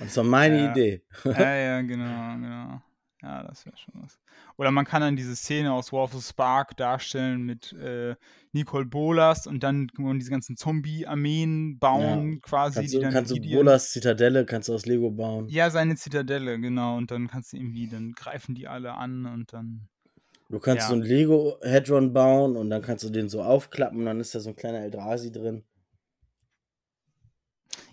[0.00, 0.70] Das war meine Ja.
[0.72, 1.02] Idee.
[1.24, 2.82] ja, ja, genau, genau.
[3.24, 4.18] Ja, das wäre schon was.
[4.58, 8.16] Oder man kann dann diese Szene aus War of the Spark darstellen mit äh,
[8.52, 13.40] Nicole Bolas und dann diese ganzen Zombie-Armeen bauen, quasi, Kannst die du, dann kannst du
[13.40, 15.48] Bolas Zitadelle, kannst du aus Lego bauen.
[15.48, 16.98] Ja, seine Zitadelle, genau.
[16.98, 19.88] Und dann kannst du irgendwie, dann greifen die alle an und dann.
[20.50, 20.88] Du kannst Ja.
[20.90, 24.40] so ein Lego Hedron bauen und dann kannst du den so aufklappen, dann ist da
[24.40, 25.64] so ein kleiner Eldrazi drin.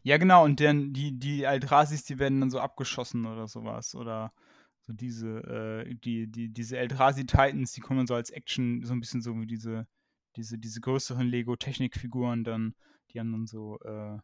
[0.03, 3.95] Ja, genau, und dann die, die Eldrasis, die werden dann so abgeschossen oder sowas.
[3.95, 4.33] Oder
[4.81, 9.21] so diese, äh, die, die, diese Eldrazi-Titans, die kommen so als Action, so ein bisschen
[9.21, 9.87] so wie diese,
[10.35, 12.75] diese, diese größeren Lego-Technikfiguren dann,
[13.11, 14.17] die haben dann so, äh,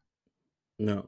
[0.80, 1.08] Ja.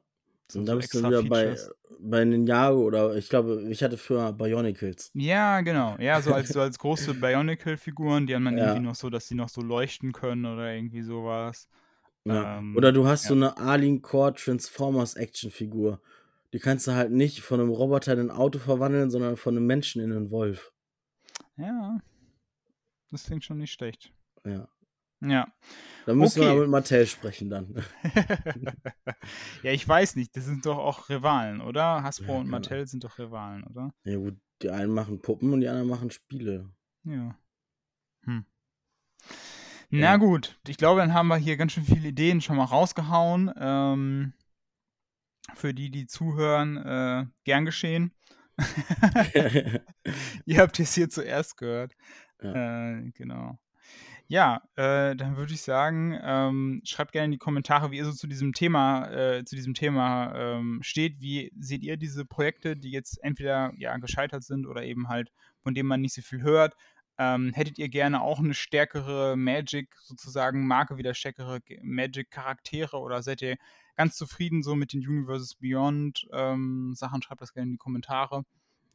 [0.51, 1.71] so, und so dann bist du wieder bei, Features.
[1.99, 5.11] bei Ninjago oder ich glaube, ich hatte früher Bionicles.
[5.13, 5.95] Ja, genau.
[5.99, 8.73] Ja, so als, so als große Bionicle-Figuren, die haben dann Ja.
[8.73, 11.67] irgendwie noch so, dass die noch so leuchten können oder irgendwie sowas.
[12.25, 12.59] Ja.
[12.59, 13.29] Ähm, Oder du hast ja.
[13.29, 16.01] so eine Arlene Core Transformers Actionfigur.
[16.53, 19.67] Die kannst du halt nicht von einem Roboter in ein Auto verwandeln, sondern von einem
[19.67, 20.71] Menschen in einen Wolf.
[21.57, 21.99] Ja,
[23.11, 24.11] das klingt schon nicht schlecht.
[24.45, 24.67] Ja.
[25.21, 25.51] Ja.
[26.05, 26.51] Da müssen wir Okay.
[26.53, 27.75] aber mit Mattel sprechen dann.
[29.63, 32.03] ja, ich weiß nicht, das sind doch auch Rivalen, oder?
[32.03, 33.93] Hasbro Ja, und keine Mattel sind doch Rivalen, oder?
[34.05, 36.69] Ja gut, die einen machen Puppen und die anderen machen Spiele.
[37.03, 37.37] Ja.
[38.23, 38.45] Hm.
[39.89, 40.17] Na Ja.
[40.17, 43.51] gut, ich glaube, dann haben wir hier ganz schön viele Ideen schon mal rausgehauen.
[43.57, 44.33] Ähm,
[45.55, 48.13] für die, die zuhören, äh, gern geschehen.
[50.45, 51.93] Ihr habt es hier zuerst gehört.
[52.39, 53.57] Äh, genau.
[54.31, 58.11] Ja, äh, dann würde ich sagen, ähm, schreibt gerne in die Kommentare, wie ihr so
[58.11, 61.19] zu diesem Thema, äh, zu diesem Thema ähm, steht.
[61.19, 65.31] Wie seht ihr diese Projekte, die jetzt entweder ja gescheitert sind oder eben halt,
[65.63, 66.75] von denen man nicht so viel hört?
[67.21, 73.21] Ähm, hättet ihr gerne auch eine stärkere Magic, sozusagen Marke, wieder stärkere Ge- Magic-Charaktere oder
[73.21, 73.57] seid ihr
[73.97, 77.21] ganz zufrieden so mit den Universes Beyond ähm, Sachen?
[77.21, 78.45] Schreibt das gerne in die Kommentare.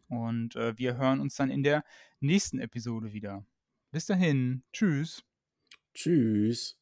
[0.08, 1.84] Und äh, wir hören uns dann in der
[2.20, 3.44] nächsten Episode wieder.
[3.90, 4.62] Bis dahin.
[4.72, 5.22] Tschüss.
[5.92, 6.78] Tschüss.